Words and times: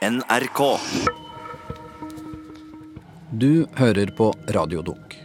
NRK. 0.00 0.78
Du 3.30 3.66
hører 3.76 4.08
på 4.16 4.30
Radiodunk. 4.48 5.18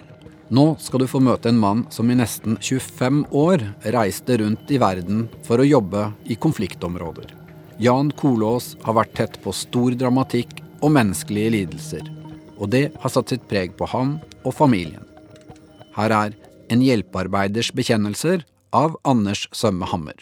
Nå 0.51 0.65
skal 0.83 0.99
du 0.99 1.07
få 1.07 1.21
møte 1.23 1.47
en 1.47 1.61
mann 1.61 1.85
som 1.95 2.11
i 2.11 2.17
nesten 2.19 2.57
25 2.59 3.21
år 3.39 3.63
reiste 3.95 4.35
rundt 4.43 4.67
i 4.75 4.81
verden 4.83 5.29
for 5.47 5.63
å 5.63 5.69
jobbe 5.69 6.09
i 6.27 6.35
konfliktområder. 6.35 7.31
Jan 7.79 8.11
Kolås 8.19 8.73
har 8.83 8.99
vært 8.99 9.15
tett 9.15 9.39
på 9.47 9.55
stor 9.55 9.95
dramatikk 9.95 10.59
og 10.81 10.91
menneskelige 10.99 11.55
lidelser. 11.55 12.11
Og 12.59 12.75
det 12.75 12.89
har 12.99 13.15
satt 13.15 13.31
sitt 13.31 13.47
preg 13.47 13.79
på 13.79 13.87
han 13.95 14.17
og 14.43 14.59
familien. 14.59 15.07
Her 15.95 16.19
er 16.25 16.41
En 16.65 16.81
hjelpearbeiders 16.81 17.69
bekjennelser 17.77 18.41
av 18.73 18.95
Anders 19.05 19.45
Sømme 19.53 19.85
Hammer. 19.85 20.17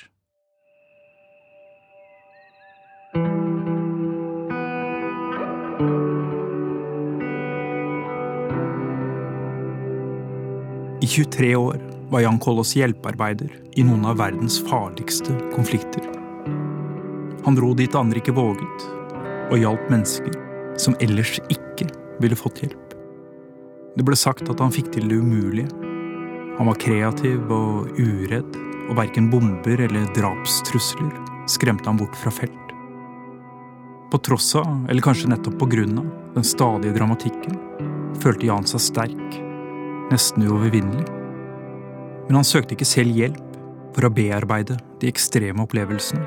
23 11.13 11.55
år 11.55 11.81
var 12.09 12.22
Jan 12.22 12.40
Kollås 12.40 12.72
hjelpearbeider 12.76 13.52
i 13.77 13.84
noen 13.85 14.05
av 14.09 14.17
verdens 14.17 14.55
farligste 14.66 15.35
konflikter. 15.54 16.08
Han 17.45 17.54
dro 17.54 17.70
dit 17.77 17.94
andre 17.95 18.17
ikke 18.17 18.34
våget, 18.34 18.85
og 19.52 19.62
hjalp 19.62 19.91
mennesker 19.94 20.34
som 20.81 20.98
ellers 21.05 21.35
ikke 21.54 21.85
ville 22.23 22.40
fått 22.40 22.63
hjelp. 22.63 22.98
Det 23.94 24.07
ble 24.07 24.18
sagt 24.18 24.49
at 24.49 24.66
han 24.66 24.73
fikk 24.73 24.90
til 24.95 25.05
det 25.12 25.21
umulige. 25.21 25.70
Han 26.57 26.71
var 26.71 26.81
kreativ 26.81 27.45
og 27.45 27.93
uredd, 27.93 28.57
og 28.90 28.98
verken 28.98 29.30
bomber 29.30 29.85
eller 29.85 30.09
drapstrusler 30.18 31.13
skremte 31.45 31.91
han 31.91 32.02
bort 32.02 32.18
fra 32.18 32.34
felt. 32.34 32.76
På 34.09 34.18
tross 34.18 34.49
av, 34.57 34.90
eller 34.90 35.05
kanskje 35.05 35.30
nettopp 35.30 35.62
på 35.62 35.70
grunn 35.77 36.02
av, 36.02 36.09
den 36.34 36.54
stadige 36.55 36.98
dramatikken, 36.98 37.62
følte 38.18 38.49
Jan 38.49 38.66
seg 38.66 38.88
sterk, 38.90 39.43
nesten 40.14 40.46
uovervinnelig. 40.48 41.06
Men 42.28 42.40
han 42.40 42.48
søkte 42.48 42.78
ikke 42.78 42.88
selv 42.88 43.18
hjelp 43.18 43.58
for 43.94 44.08
å 44.08 44.14
bearbeide 44.14 44.78
de 45.02 45.10
ekstreme 45.12 45.66
opplevelsene. 45.66 46.24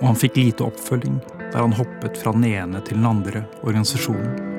Og 0.00 0.10
han 0.10 0.18
fikk 0.18 0.36
lite 0.40 0.66
oppfølging 0.66 1.20
der 1.52 1.62
han 1.62 1.76
hoppet 1.76 2.18
fra 2.20 2.34
den 2.36 2.44
ene 2.50 2.82
til 2.84 2.98
den 2.98 3.08
andre 3.08 3.46
organisasjonen 3.62 4.54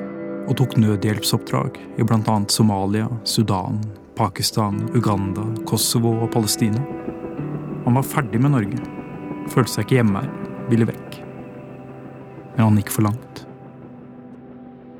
og 0.48 0.56
tok 0.56 0.78
nødhjelpsoppdrag 0.80 1.76
i 2.00 2.06
bl.a. 2.08 2.36
Somalia, 2.48 3.08
Sudan, 3.28 3.82
Pakistan, 4.16 4.80
Uganda, 4.96 5.44
Kosovo 5.68 6.14
og 6.24 6.32
Palestina. 6.32 6.80
Han 7.84 7.98
var 8.00 8.06
ferdig 8.06 8.40
med 8.40 8.56
Norge, 8.56 8.80
følte 9.52 9.74
seg 9.74 9.86
ikke 9.86 10.00
hjemme 10.00 10.24
her, 10.24 10.32
ville 10.72 10.88
vekk. 10.88 11.20
Men 12.56 12.64
han 12.64 12.80
gikk 12.80 12.94
for 12.96 13.10
langt. 13.10 13.44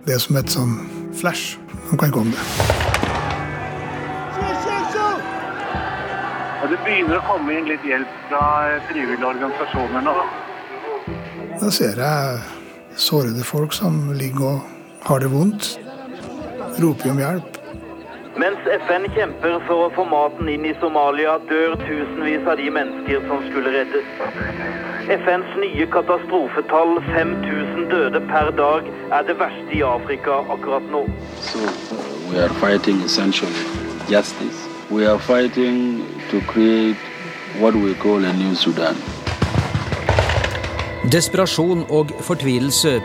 Det 0.05 0.15
er 0.17 0.23
som 0.23 0.39
et 0.41 0.53
sånn 0.53 0.77
flash 1.19 1.59
Han 1.91 1.99
kan 1.99 2.13
ikke 2.13 2.23
om 2.23 2.31
det 2.33 2.78
begynner 6.89 7.21
å 7.21 7.27
komme 7.27 7.59
inn 7.59 7.69
litt 7.69 7.85
hjelp 7.85 8.17
fra 8.31 8.43
frivillige 8.89 9.29
organisasjoner 9.29 10.07
nå. 10.07 10.17
Da 11.59 11.71
ser 11.75 12.01
jeg 12.01 12.41
sårede 13.09 13.45
folk 13.45 13.77
som 13.77 14.01
ligger 14.17 14.57
og 14.57 15.07
har 15.09 15.23
det 15.23 15.31
vondt. 15.33 15.77
Roper 16.79 17.13
om 17.13 17.21
hjelp. 17.23 17.57
Mens 18.39 18.69
FN 18.87 19.09
kjemper 19.17 19.57
for 19.67 19.89
å 19.89 19.93
få 19.97 20.05
maten 20.07 20.49
inn 20.53 20.67
i 20.69 20.75
Somalia, 20.79 21.41
dør 21.51 21.75
tusenvis 21.81 22.47
av 22.47 22.61
de 22.61 22.69
mennesker 22.77 23.25
som 23.27 23.43
skulle 23.49 23.73
reddes. 23.75 24.13
FNs 25.11 25.57
nye 25.59 25.89
katastrofetall, 25.91 27.01
5000 27.09 27.89
døde 27.91 28.23
per 28.31 28.53
dag, 28.61 28.87
er 29.11 29.27
det 29.27 29.39
verste 29.41 29.75
i 29.75 29.83
Afrika 29.83 30.39
akkurat 30.55 30.87
nå. 30.95 31.03
So 31.43 31.65
we 32.31 32.39
are 32.39 32.55
fighting 32.63 33.03
essentially 33.03 33.67
justice. 34.07 34.63
We 34.91 35.09
are 35.11 35.19
fighting 35.19 36.07
to 36.31 36.41
create 36.41 36.97
what 37.61 37.75
we 37.75 37.95
call 37.95 38.25
a 38.25 38.33
new 38.33 38.55
Sudan. 38.55 38.97
Desperasjon 41.13 41.87
og 41.91 42.11
fortvilelse. 42.21 43.01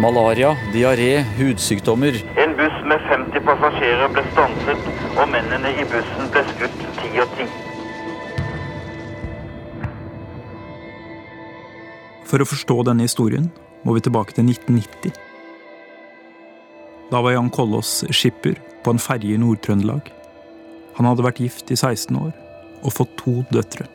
Malaria, 0.00 0.56
diaré, 0.72 1.22
hudsykdommer. 1.38 2.14
En 2.38 2.52
buss 2.58 2.76
med 2.90 3.00
50 3.10 3.42
passasjerer 3.48 4.12
ble 4.14 4.22
stanset, 4.32 4.86
og 5.18 5.26
mennene 5.32 5.72
i 5.82 5.86
bussen 5.90 6.30
ble 6.32 6.44
skutt 6.52 6.84
ti 7.00 7.10
og 7.20 7.34
ti. 7.38 7.48
For 12.30 12.40
å 12.40 12.46
forstå 12.46 12.76
denne 12.86 13.08
historien 13.08 13.50
må 13.82 13.96
vi 13.96 14.04
tilbake 14.06 14.36
til 14.36 14.46
1990. 14.46 15.18
Da 17.10 17.18
var 17.18 17.34
Jan 17.34 17.50
Kollås 17.50 18.04
skipper 18.14 18.54
på 18.84 18.94
en 18.94 19.02
ferge 19.02 19.34
i 19.34 19.40
Nord-Trøndelag. 19.42 20.06
Han 20.96 21.10
hadde 21.10 21.26
vært 21.26 21.42
gift 21.42 21.74
i 21.74 21.76
16 21.76 22.14
år 22.20 22.30
og 22.82 22.94
fått 22.94 23.16
to 23.20 23.40
døtre. 23.52 23.86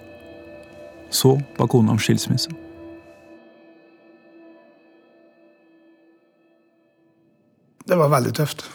Så 1.10 1.36
ba 1.58 1.68
kona 1.70 1.94
om 1.96 2.02
skilsmisse. 2.02 2.52
Det 7.86 7.96
var 7.98 8.10
veldig 8.10 8.34
tøft. 8.34 8.66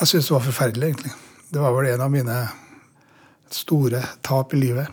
Jeg 0.00 0.10
syns 0.10 0.28
det 0.28 0.34
var 0.34 0.44
forferdelig, 0.44 0.88
egentlig. 0.88 1.12
Det 1.52 1.62
var 1.62 1.74
vel 1.76 1.92
en 1.92 2.02
av 2.04 2.10
mine 2.10 2.38
store 3.54 4.02
tap 4.26 4.54
i 4.54 4.60
livet. 4.60 4.90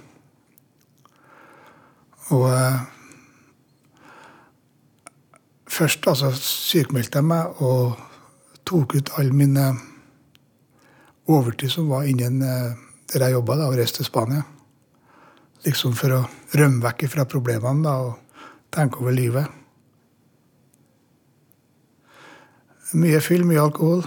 Og 2.31 2.45
eh, 2.53 2.77
først 5.67 6.07
altså 6.07 6.31
sykmeldte 6.37 7.19
jeg 7.19 7.27
meg 7.27 7.63
og 7.65 7.97
tok 8.69 8.95
ut 8.95 9.11
all 9.17 9.33
min 9.35 9.57
eh, 9.59 9.81
overtid 11.27 11.73
som 11.73 11.89
var 11.91 12.07
innen 12.07 12.41
eh, 12.45 12.82
der 13.13 13.27
jeg 13.27 13.37
jobba, 13.37 13.57
og 13.67 13.77
reiste 13.77 14.01
til 14.01 14.09
Spania. 14.09 14.43
Liksom 15.63 15.93
for 15.95 16.15
å 16.15 16.21
rømme 16.57 16.83
vekk 16.83 17.05
fra 17.11 17.27
problemene 17.29 17.85
da, 17.85 17.93
og 18.07 18.41
tenke 18.73 19.03
over 19.03 19.15
livet. 19.15 19.47
Mye 22.93 23.21
fyll, 23.25 23.45
mye 23.49 23.61
alkohol. 23.61 24.03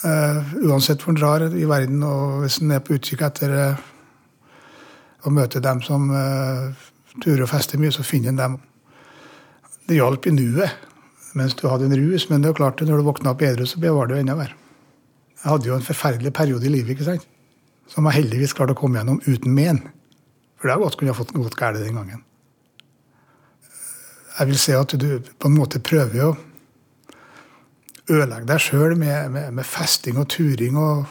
Uh, 0.00 0.54
uansett 0.64 1.02
hvor 1.02 1.12
en 1.12 1.18
drar 1.18 1.42
i 1.44 1.66
verden, 1.68 2.04
og 2.06 2.44
hvis 2.44 2.60
en 2.62 2.72
er 2.72 2.84
på 2.84 2.96
utkikk 2.96 3.26
etter 3.26 3.52
uh, 3.52 3.82
å 5.28 5.32
møte 5.36 5.60
dem 5.60 5.82
som 5.84 6.06
uh, 6.08 6.70
turer 7.20 7.44
og 7.44 7.50
fester 7.52 7.80
mye, 7.80 7.92
så 7.92 8.06
finner 8.06 8.32
en 8.32 8.40
dem. 8.40 8.56
Det 9.88 9.98
hjalp 9.98 10.30
i 10.30 10.36
nuet 10.36 10.86
mens 11.36 11.54
du 11.54 11.68
hadde 11.70 11.86
en 11.86 11.94
rus, 11.94 12.24
men 12.30 12.42
det 12.42 12.50
er 12.50 12.58
klart 12.58 12.80
når 12.82 13.02
du 13.02 13.06
våkna 13.06 13.34
opp 13.34 13.44
edru, 13.46 13.66
så 13.68 13.78
var 13.82 14.08
det 14.08 14.16
jo 14.16 14.24
enda 14.24 14.34
verre. 14.38 14.59
Jeg 15.40 15.50
hadde 15.50 15.70
jo 15.70 15.76
en 15.76 15.86
forferdelig 15.86 16.32
periode 16.36 16.66
i 16.68 16.72
livet 16.72 16.96
ikke 16.96 17.12
sant? 17.12 17.28
som 17.90 18.06
jeg 18.06 18.20
heldigvis 18.20 18.52
klarte 18.54 18.76
å 18.76 18.78
komme 18.78 19.00
gjennom 19.00 19.18
uten 19.26 19.50
men. 19.50 19.80
For 20.60 20.68
det 20.68 20.76
hadde 20.76 20.84
godt 20.84 20.98
kunne 21.00 21.10
jeg 21.10 21.18
fått 21.18 21.32
noe 21.34 21.50
galt 21.58 21.80
den 21.82 21.96
gangen 21.98 22.20
jeg 24.40 24.48
vil 24.48 24.60
si 24.60 24.72
at 24.72 24.94
du 24.96 25.08
på 25.20 25.50
en 25.50 25.56
måte 25.58 25.82
prøver 25.84 26.30
å 26.30 26.34
ødelegge 28.10 28.48
deg 28.48 28.62
sjøl 28.64 28.94
med, 28.98 29.32
med, 29.34 29.50
med, 29.58 29.66
festing 29.68 30.16
og 30.18 30.30
turing 30.32 30.78
og 30.80 31.10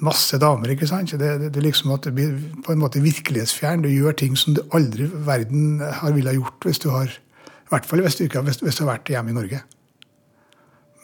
masse 0.00 0.38
damer. 0.40 0.70
ikke 0.72 0.88
sant? 0.88 1.10
Det, 1.10 1.32
det, 1.42 1.50
det 1.56 1.64
liksom 1.64 1.90
at 1.92 2.06
du 2.06 2.14
blir 2.14 2.36
på 2.64 2.72
en 2.72 2.80
måte 2.80 3.02
virkelighetsfjern. 3.02 3.82
Du 3.82 3.90
gjør 3.90 4.14
ting 4.16 4.38
som 4.38 4.54
du 4.56 4.62
aldri 4.76 5.10
verden 5.10 5.82
har 5.82 6.14
ville 6.16 6.36
gjort 6.38 6.68
hvis 6.68 6.80
du 6.80 6.88
har 6.94 7.10
i 7.10 7.74
hvert 7.74 7.86
fall 7.86 8.02
hvis 8.06 8.16
du, 8.20 8.24
ikke, 8.28 8.44
hvis, 8.46 8.62
hvis 8.62 8.78
du 8.78 8.84
har 8.86 8.94
vært 8.94 9.10
hjemme 9.10 9.34
i 9.34 9.36
Norge. 9.36 9.60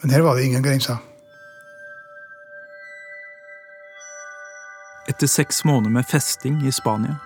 Men 0.01 0.15
her 0.15 0.25
var 0.25 0.39
det 0.39 0.47
ingen 0.47 0.65
grenser. 0.65 1.03
Etter 5.17 5.27
seks 5.27 5.65
måneder 5.65 5.91
med 5.91 6.07
festing 6.07 6.67
i 6.69 6.73
Spania 6.73 7.17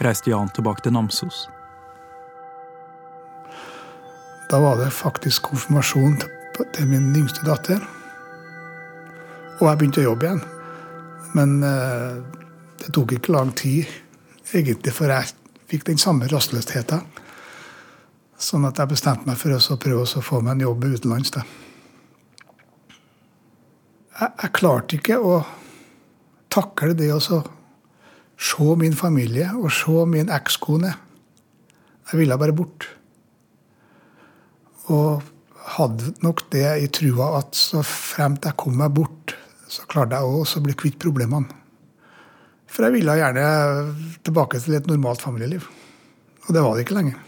reiste 0.00 0.30
Jan 0.30 0.48
tilbake 0.56 0.80
til 0.86 0.94
Namsos. 0.96 1.48
Da 4.48 4.56
var 4.62 4.78
det 4.80 4.86
faktisk 4.96 5.42
konfirmasjon 5.50 6.16
til 6.72 6.86
min 6.88 7.10
yngste 7.12 7.44
datter. 7.44 7.82
Og 9.58 9.68
jeg 9.68 9.76
begynte 9.76 10.00
å 10.00 10.06
jobbe 10.06 10.24
igjen. 10.30 10.40
Men 11.36 11.52
eh, 11.60 12.24
det 12.80 12.94
tok 12.96 13.12
ikke 13.18 13.36
lang 13.36 13.52
tid 13.52 13.84
egentlig 14.56 14.96
for 14.96 15.12
jeg 15.12 15.28
fikk 15.68 15.84
den 15.90 16.00
samme 16.00 16.32
rastløsheten. 16.32 17.04
Sånn 18.40 18.64
at 18.64 18.80
jeg 18.80 18.94
bestemte 18.94 19.28
meg 19.28 19.36
for 19.42 19.52
å 19.52 19.80
prøve 19.84 20.08
å 20.08 20.24
få 20.24 20.40
meg 20.40 20.56
en 20.56 20.64
jobb 20.70 20.88
utenlands. 20.88 21.36
Jeg, 21.36 21.44
jeg 24.24 24.56
klarte 24.56 24.96
ikke 25.02 25.20
å 25.20 25.44
takle 26.56 26.96
det 26.96 27.12
å 27.12 27.20
se 27.20 28.66
min 28.80 28.96
familie 28.96 29.50
og 29.56 29.70
se 29.74 30.04
min 30.08 30.32
ekskone. 30.32 30.92
Jeg 32.06 32.20
ville 32.20 32.38
bare 32.38 32.56
bort. 32.56 32.88
Og 34.92 35.22
hadde 35.76 36.14
nok 36.22 36.44
det 36.54 36.66
i 36.84 36.90
trua 36.94 37.32
at 37.40 37.56
så 37.58 37.82
fremt 37.86 38.46
jeg 38.46 38.58
kom 38.60 38.76
meg 38.78 38.94
bort, 38.94 39.34
så 39.66 39.86
klarte 39.90 40.18
jeg 40.18 40.42
også 40.42 40.60
å 40.60 40.66
bli 40.66 40.76
kvitt 40.78 41.00
problemene. 41.02 41.50
For 42.70 42.86
jeg 42.86 42.98
ville 42.98 43.16
gjerne 43.18 43.46
tilbake 44.26 44.60
til 44.62 44.76
et 44.78 44.88
normalt 44.90 45.22
familieliv. 45.24 45.66
Og 46.46 46.54
det 46.54 46.62
var 46.62 46.76
det 46.76 46.84
ikke 46.86 46.98
lenger. 46.98 47.18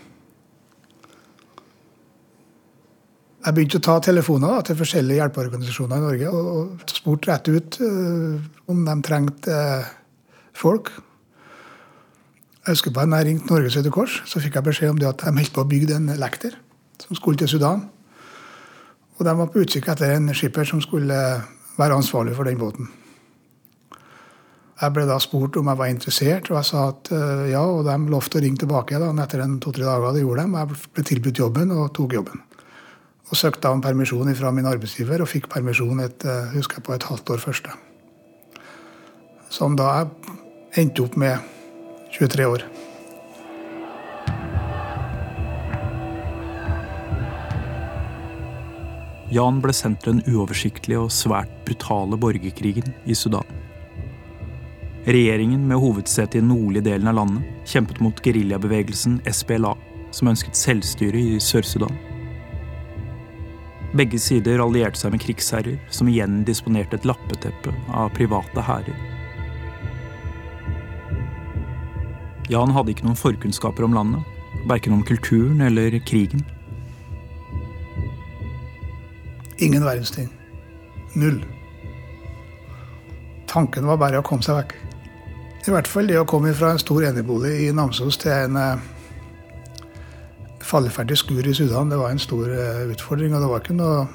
Jeg 3.48 3.54
begynte 3.56 3.78
å 3.80 3.84
ta 3.86 3.94
telefoner 4.04 4.50
da, 4.52 4.64
til 4.68 4.76
forskjellige 4.76 5.22
hjelpeorganisasjoner 5.22 5.96
i 5.96 6.04
Norge 6.04 6.30
og, 6.36 6.48
og 6.52 6.90
spurte 6.92 7.30
rett 7.30 7.46
ut 7.48 7.78
uh, 7.80 8.34
om 8.68 8.82
de 8.84 8.96
trengte 9.06 9.54
uh, 9.56 9.86
folk. 10.52 10.90
Jeg 12.58 12.74
husker 12.74 12.92
bare 12.92 13.08
når 13.08 13.22
jeg 13.22 13.26
ringte 13.30 13.54
Norges 13.54 13.78
Røde 13.78 13.92
Kors, 13.94 14.18
så 14.28 14.42
fikk 14.44 14.58
jeg 14.58 14.66
beskjed 14.66 14.92
om 14.92 14.98
det 15.00 15.06
at 15.08 15.24
de 15.24 15.32
holdt 15.32 15.54
på 15.56 15.64
å 15.64 15.68
bygge 15.70 15.96
en 15.96 16.10
lekter 16.20 16.58
som 17.00 17.16
skulle 17.16 17.40
til 17.40 17.48
Sudan. 17.54 17.86
Og 19.16 19.24
de 19.24 19.34
var 19.38 19.48
på 19.48 19.64
utkikk 19.64 19.88
etter 19.94 20.12
en 20.18 20.28
skipper 20.36 20.68
som 20.68 20.84
skulle 20.84 21.22
være 21.78 21.96
ansvarlig 21.96 22.36
for 22.36 22.50
den 22.50 22.60
båten. 22.60 22.90
Jeg 24.82 24.92
ble 24.92 25.06
da 25.08 25.16
spurt 25.24 25.56
om 25.56 25.72
jeg 25.72 25.80
var 25.80 25.94
interessert, 25.94 26.52
og 26.52 26.60
jeg 26.60 26.68
sa 26.68 26.84
at 26.92 27.08
ja. 27.48 27.64
Og 27.64 27.80
de 27.88 27.96
lovte 28.12 28.38
å 28.38 28.44
ringe 28.44 28.60
tilbake 28.60 29.00
da, 29.00 29.08
etter 29.24 29.42
to-tre 29.56 29.88
dager. 29.88 30.12
Det 30.14 30.26
gjorde 30.26 30.44
de. 30.44 30.60
Jeg 30.60 30.92
ble 30.98 31.06
tilbudt 31.14 31.42
jobben 31.46 31.74
og 31.74 31.88
tok 31.96 32.14
jobben. 32.20 32.44
Og 33.28 33.36
søkte 33.36 33.68
om 33.68 33.82
permisjon 33.84 34.30
fra 34.36 34.50
min 34.54 34.68
arbeidsgiver 34.68 35.20
og 35.20 35.28
fikk 35.28 35.50
permisjon 35.52 36.00
et, 36.00 36.24
uh, 36.24 36.48
husker 36.54 36.80
jeg 36.80 36.86
på 36.88 36.96
et 36.96 37.08
halvt 37.10 37.34
år 37.34 37.44
første. 37.44 37.76
Som 39.52 39.76
da 39.76 40.06
endte 40.76 41.04
opp 41.04 41.16
med 41.20 41.38
23 42.16 42.48
år. 42.48 42.64
Jan 49.28 49.58
ble 49.60 49.74
sendt 49.76 50.00
til 50.04 50.16
den 50.16 50.32
uoversiktlige 50.32 51.02
og 51.04 51.12
svært 51.12 51.50
brutale 51.66 52.16
borgerkrigen 52.16 52.94
i 53.04 53.16
Sudan. 53.16 53.44
Regjeringen 55.04 55.66
med 55.68 55.80
hovedsete 55.80 56.38
i 56.38 56.40
den 56.40 56.48
nordlige 56.48 56.86
delen 56.88 57.12
av 57.12 57.18
landet 57.20 57.68
kjempet 57.68 58.00
mot 58.04 58.24
geriljabevegelsen 58.24 59.20
SPLA, 59.28 59.74
som 60.16 60.32
ønsket 60.32 60.56
selvstyre 60.56 61.20
i 61.20 61.40
Sør-Sudan. 61.44 62.07
Begge 63.96 64.18
sider 64.20 64.60
allierte 64.60 65.00
seg 65.00 65.14
med 65.14 65.22
krigsherrer, 65.22 65.78
som 65.88 66.08
igjen 66.12 66.42
disponerte 66.44 66.98
et 66.98 67.06
lappeteppe 67.08 67.72
av 67.88 68.10
private 68.16 68.64
hærer. 68.66 68.96
Jan 72.52 72.72
hadde 72.72 72.92
ikke 72.92 73.06
noen 73.06 73.16
forkunnskaper 73.16 73.84
om 73.84 73.96
landet, 73.96 74.24
verken 74.68 74.96
om 74.96 75.04
kulturen 75.04 75.60
eller 75.64 75.96
krigen. 76.08 76.44
Ingen 79.58 79.84
verdens 79.84 80.12
ting. 80.14 80.28
Null. 81.16 81.40
Tanken 83.48 83.88
var 83.88 83.98
bare 84.00 84.20
å 84.20 84.24
komme 84.24 84.44
seg 84.44 84.60
vekk. 84.60 84.76
I 85.68 85.72
hvert 85.72 85.88
fall 85.90 86.08
det 86.08 86.20
å 86.20 86.28
komme 86.28 86.52
fra 86.56 86.74
en 86.74 86.80
stor 86.80 87.04
enebolig 87.08 87.54
i 87.66 87.72
Namsos 87.74 88.20
til 88.20 88.32
en 88.32 88.56
eh, 88.60 88.86
falleferdig 90.68 91.18
skur 91.18 91.46
i 91.46 91.54
Sudan, 91.56 91.90
det 91.90 91.98
var 92.00 92.12
en 92.12 92.22
stor 92.22 92.48
eh, 92.52 92.84
utfordring. 92.92 93.34
Og 93.34 93.42
det 93.42 93.50
var 93.52 93.64
ikke 93.64 93.78
noe 93.78 94.06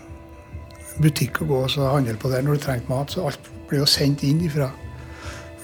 butikk 1.02 1.42
å 1.42 1.50
gå 1.50 1.62
og 1.66 1.78
handle 1.90 2.16
på 2.22 2.32
der 2.32 2.46
når 2.46 2.60
du 2.60 2.66
trengte 2.68 2.92
mat. 2.92 3.14
Så 3.14 3.26
alt 3.28 3.50
ble 3.70 3.82
jo 3.82 3.90
sendt 3.90 4.26
inn 4.28 4.44
fra 4.54 4.70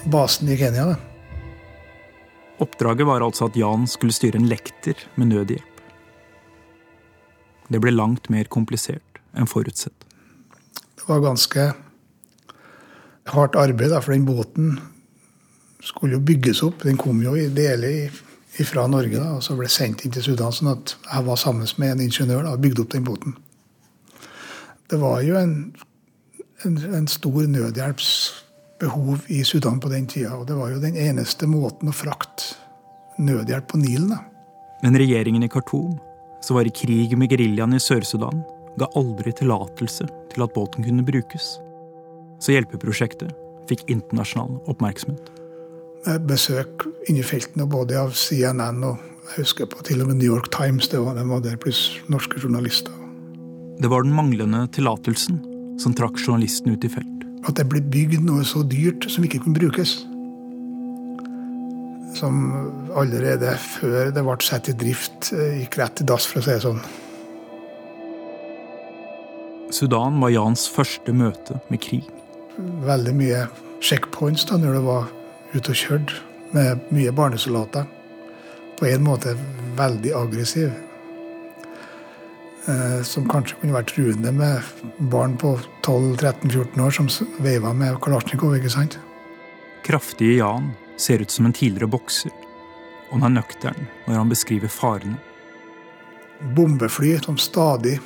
basen 0.09 0.49
i 0.49 0.57
Kenya. 0.59 0.91
Da. 0.93 0.97
Oppdraget 2.63 3.07
var 3.07 3.23
altså 3.23 3.47
at 3.47 3.57
Jan 3.59 3.85
skulle 3.87 4.15
styre 4.15 4.39
en 4.39 4.49
lekter 4.49 4.99
med 5.15 5.31
nødhjelp. 5.31 5.83
Det 7.69 7.79
ble 7.79 7.93
langt 7.93 8.31
mer 8.33 8.49
komplisert 8.49 9.21
enn 9.37 9.47
forutsett. 9.47 9.93
Det 10.97 11.05
var 11.05 11.21
ganske 11.23 11.69
hardt 13.29 13.57
arbeid, 13.59 13.93
da, 13.93 14.01
for 14.01 14.15
den 14.15 14.25
båten 14.25 14.79
skulle 15.85 16.17
jo 16.17 16.25
bygges 16.25 16.63
opp. 16.65 16.81
Den 16.83 16.97
kom 16.99 17.21
jo 17.23 17.35
i 17.37 17.45
deler 17.53 18.09
fra 18.49 18.87
Norge 18.87 19.19
da, 19.19 19.35
og 19.37 19.43
så 19.45 19.55
ble 19.57 19.69
sendt 19.71 20.03
inn 20.05 20.13
til 20.13 20.25
Sudan. 20.25 20.51
sånn 20.55 20.73
at 20.73 20.95
jeg 21.05 21.25
var 21.25 21.37
sammen 21.39 21.67
med 21.77 21.91
en 21.93 22.01
ingeniør 22.07 22.43
da, 22.43 22.55
og 22.55 22.63
bygde 22.63 22.83
opp 22.83 22.91
den 22.95 23.05
båten. 23.07 23.37
Det 24.89 24.97
var 24.99 25.21
jo 25.21 25.37
en, 25.37 25.55
en, 26.65 26.77
en 26.97 27.07
stor 27.07 27.45
nødhjelpsbehov 27.47 29.29
i 29.29 29.43
Sudan 29.45 29.79
på 29.79 29.91
den 29.93 30.07
tida. 30.09 30.33
Og 30.35 30.47
det 30.49 30.57
var 30.57 30.73
jo 30.73 30.81
den 30.81 30.97
eneste 30.97 31.47
måten 31.47 31.91
å 31.91 31.95
frakte 31.95 32.57
nødhjelp 33.21 33.69
på 33.69 33.81
Nilen. 33.81 34.15
Men 34.81 34.97
regjeringen 34.97 35.43
i 35.45 35.51
Khartoum, 35.51 35.99
som 36.41 36.57
var 36.57 36.67
i 36.67 36.73
krig 36.73 37.15
med 37.19 37.31
geriljaen 37.31 37.75
i 37.75 37.83
Sør-Sudan, 37.83 38.41
ga 38.79 38.87
aldri 38.97 39.33
tillatelse 39.35 40.07
til 40.31 40.45
at 40.45 40.55
båten 40.55 40.85
kunne 40.87 41.05
brukes. 41.05 41.57
Så 42.39 42.55
hjelpeprosjektet 42.55 43.35
fikk 43.69 43.85
internasjonal 43.91 44.57
oppmerksomhet. 44.71 45.38
Besøk 46.05 46.85
inni 47.09 47.23
feltene 47.27 47.67
både 47.67 47.97
av 47.99 48.13
CNN 48.15 48.83
og 48.87 49.05
jeg 49.29 49.43
husker 49.43 49.67
på 49.69 49.83
til 49.85 50.01
og 50.01 50.07
med 50.09 50.17
New 50.17 50.31
York 50.31 50.47
Times. 50.49 50.87
det 50.87 50.99
var, 50.99 51.13
var 51.13 51.41
der, 51.45 51.57
Pluss 51.57 51.99
norske 52.09 52.39
journalister. 52.41 52.91
Det 53.79 53.89
var 53.89 54.01
den 54.03 54.15
manglende 54.15 54.63
tillatelsen 54.73 55.37
som 55.79 55.93
trakk 55.93 56.17
journalisten 56.17 56.73
ut 56.73 56.83
i 56.83 56.89
felt. 56.89 57.25
At 57.47 57.59
det 57.59 57.67
ble 57.69 57.81
bygd 57.81 58.23
noe 58.25 58.43
så 58.43 58.63
dyrt 58.65 59.05
som 59.11 59.23
ikke 59.23 59.43
kunne 59.43 59.59
brukes. 59.59 59.99
Som 62.17 62.41
allerede 62.97 63.53
før 63.61 64.09
det 64.15 64.25
ble 64.25 64.39
satt 64.41 64.71
i 64.71 64.75
drift, 64.75 65.29
eh, 65.31 65.61
gikk 65.61 65.77
rett 65.77 66.01
i 66.01 66.09
dass, 66.09 66.25
for 66.25 66.41
å 66.41 66.43
si 66.43 66.55
det 66.55 66.65
sånn. 66.65 66.81
Sudan 69.69 70.17
var 70.19 70.33
Jans 70.33 70.65
første 70.67 71.13
møte 71.13 71.61
med 71.69 71.79
krig. 71.85 72.09
Veldig 72.57 73.13
mye 73.15 73.47
checkpoints 73.79 74.49
da 74.49 74.57
når 74.57 74.79
det 74.79 74.85
var 74.89 75.07
ute 75.53 75.71
og 75.73 75.77
kjørte, 75.77 76.25
med 76.51 76.81
mye 76.89 77.11
barnesoldater. 77.13 77.85
På 78.79 78.87
en 78.89 79.03
måte 79.05 79.35
veldig 79.77 80.13
aggressiv. 80.17 80.71
Eh, 82.69 83.01
som 83.07 83.27
kanskje 83.29 83.57
kunne 83.61 83.75
vært 83.77 83.93
truende 83.93 84.31
med 84.35 84.65
barn 85.11 85.37
på 85.39 85.55
12-13-14 85.85 86.83
år 86.83 86.95
som 86.95 87.07
veiva 87.41 87.71
med 87.73 87.97
Kalasjnikov. 88.03 88.57
ikke 88.57 88.73
sant? 88.73 88.99
Kraftige 89.85 90.39
Jan 90.41 90.71
ser 90.97 91.21
ut 91.23 91.31
som 91.31 91.47
en 91.47 91.55
tidligere 91.55 91.89
bokser, 91.89 92.33
og 93.09 93.19
han 93.19 93.29
er 93.29 93.39
nøktern 93.39 93.87
når 94.07 94.19
han 94.19 94.29
beskriver 94.29 94.69
farene. 94.69 95.17
Bombefly 96.55 97.17
som 97.23 97.37
stadig 97.37 97.97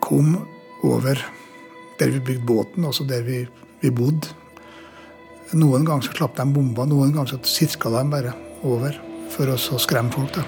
kom 0.00 0.36
over 0.82 1.18
der 1.98 2.10
vi 2.10 2.20
bygde 2.20 2.46
båten, 2.46 2.84
altså 2.84 3.04
der 3.04 3.22
vi, 3.22 3.44
vi 3.80 3.90
bodde. 3.90 4.34
Noen 5.54 5.84
ganger 5.86 6.02
så 6.02 6.14
slapp 6.16 6.34
de 6.34 6.44
bomba, 6.50 6.82
noen 6.88 7.12
ganger 7.14 7.36
så 7.36 7.38
sirka 7.46 7.90
de 7.92 8.00
bare 8.10 8.32
over 8.66 8.96
for 9.30 9.52
å 9.52 9.78
skremme 9.78 10.10
folk. 10.10 10.34
da. 10.34 10.42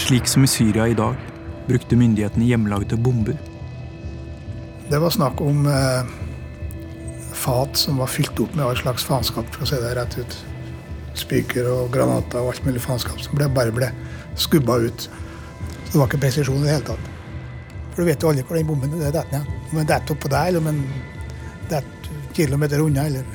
Slik 0.00 0.28
som 0.28 0.44
i 0.44 0.48
Syria 0.48 0.88
i 0.88 0.96
dag 0.96 1.20
brukte 1.68 1.96
myndighetene 1.96 2.48
hjemmelagde 2.48 2.96
bomber. 2.96 3.36
Det 4.88 5.00
var 5.00 5.12
snakk 5.12 5.40
om 5.44 5.68
eh, 5.68 6.08
fat 7.36 7.76
som 7.76 8.00
var 8.00 8.08
fylt 8.12 8.40
opp 8.40 8.56
med 8.56 8.64
all 8.64 8.80
slags 8.80 9.04
faenskap, 9.04 9.48
for 9.52 9.64
å 9.64 9.68
si 9.68 9.80
det 9.80 9.94
rett 9.98 10.18
ut. 10.20 10.38
Spiker 11.20 11.68
og 11.68 11.92
granater 11.92 12.40
og 12.40 12.54
alt 12.54 12.64
mulig 12.64 12.82
faenskap 12.84 13.20
som 13.20 13.36
bare 13.36 13.72
ble 13.76 13.92
skubba 14.40 14.80
ut. 14.88 15.08
Så 15.84 15.92
det 15.92 16.00
var 16.00 16.08
ikke 16.08 16.24
presisjon 16.24 16.64
i 16.64 16.66
det 16.66 16.78
hele 16.78 16.94
tatt. 16.94 17.13
For 17.94 18.02
du 18.02 18.10
vet 18.10 18.22
jo 18.22 18.30
aldri 18.32 18.42
hvor 18.42 18.58
den 18.58 18.66
bomben 18.66 18.94
detter 18.98 19.30
ned. 19.30 19.50
Om 19.70 19.78
den 19.78 19.88
detter 19.88 20.16
oppå 20.16 20.30
deg, 20.32 20.50
eller 20.50 20.62
om 20.64 20.70
den 20.72 20.82
detter 21.70 22.20
kilometer 22.34 22.82
unna. 22.82 23.06
Eller... 23.06 23.26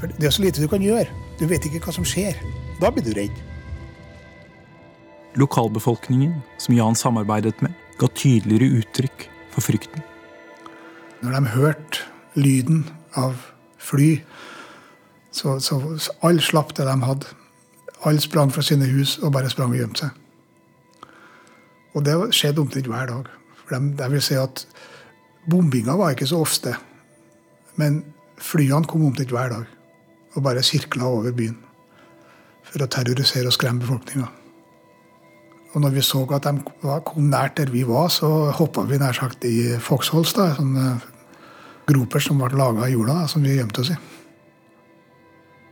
For 0.00 0.12
det 0.16 0.30
er 0.30 0.32
så 0.32 0.44
lite 0.46 0.64
du 0.64 0.68
kan 0.72 0.84
gjøre. 0.84 1.12
Du 1.36 1.44
vet 1.48 1.66
ikke 1.68 1.82
hva 1.84 1.92
som 1.92 2.06
skjer. 2.08 2.38
Da 2.80 2.88
blir 2.92 3.04
du 3.04 3.12
redd. 3.16 3.36
Lokalbefolkningen, 5.38 6.38
som 6.58 6.74
Jan 6.74 6.96
samarbeidet 6.98 7.60
med, 7.62 7.76
ga 8.00 8.08
tydeligere 8.16 8.80
uttrykk 8.80 9.26
for 9.52 9.64
frykten. 9.68 10.02
Når 11.20 11.36
de 11.36 11.52
hørte 11.52 12.40
lyden 12.40 12.86
av 13.20 13.36
fly, 13.80 14.14
så, 15.30 15.58
så, 15.60 15.76
så 16.00 16.16
alle 16.26 16.42
slapp 16.42 16.72
det 16.78 16.88
de 16.88 16.96
hadde. 17.04 17.28
Alle 18.08 18.24
sprang 18.24 18.48
fra 18.52 18.64
sine 18.64 18.88
hus 18.88 19.18
og 19.20 19.34
bare 19.36 19.52
sprang 19.52 19.74
og 19.74 19.82
gjemte 19.82 20.08
seg. 20.08 20.16
Og 21.92 22.06
det 22.06 22.16
skjedde 22.34 22.62
omtrent 22.64 22.88
hver 22.88 23.10
dag. 23.10 23.28
Jeg 23.70 24.10
vil 24.10 24.22
si 24.24 24.34
at 24.38 24.64
bombinga 25.50 25.96
var 25.98 26.14
ikke 26.14 26.28
så 26.28 26.40
ofte. 26.42 26.74
Men 27.80 28.02
flyene 28.40 28.88
kom 28.88 29.04
omtrent 29.06 29.32
hver 29.34 29.52
dag 29.52 29.76
og 30.34 30.44
bare 30.46 30.62
sirkla 30.62 31.08
over 31.10 31.34
byen 31.34 31.56
for 32.66 32.84
å 32.84 32.90
terrorisere 32.90 33.50
og 33.50 33.56
skremme 33.56 33.82
befolkninga. 33.82 34.28
Og 35.70 35.82
når 35.82 35.94
vi 35.94 36.02
så 36.02 36.22
at 36.34 36.46
de 36.46 36.52
kom 37.06 37.30
nært 37.30 37.56
der 37.58 37.70
vi 37.70 37.82
var, 37.86 38.08
så 38.10 38.50
hoppa 38.54 38.84
vi 38.86 38.98
nær 38.98 39.14
sagt 39.14 39.44
i 39.46 39.74
foxholes, 39.78 40.34
da, 40.34 40.50
sånne 40.58 40.86
groper 41.90 42.22
som 42.22 42.38
ble 42.42 42.58
laga 42.58 42.86
i 42.86 42.94
jorda, 42.94 43.24
som 43.30 43.42
vi 43.42 43.56
gjemte 43.56 43.82
oss 43.82 43.92
i. 43.94 43.98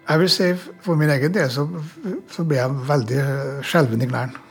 Jeg 0.08 0.20
vil 0.22 0.30
si 0.32 0.46
For 0.82 0.96
min 0.96 1.10
egen 1.12 1.34
del 1.34 1.50
så, 1.52 1.66
så 2.32 2.44
ble 2.48 2.56
jeg 2.56 2.84
veldig 2.88 3.24
skjelven 3.66 4.02
i 4.02 4.08
klærne 4.08 4.47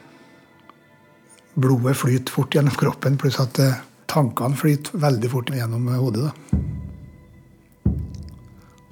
blodet 1.58 1.98
flyter 1.98 2.34
fort 2.34 2.56
gjennom 2.56 2.76
kroppen, 2.78 3.18
pluss 3.18 3.40
at 3.42 3.60
eh, 3.60 3.80
tankene 4.10 4.58
flyter 4.58 5.00
veldig 5.02 5.32
fort 5.32 5.50
gjennom 5.56 5.88
hodet. 5.98 6.30
da. 6.30 6.60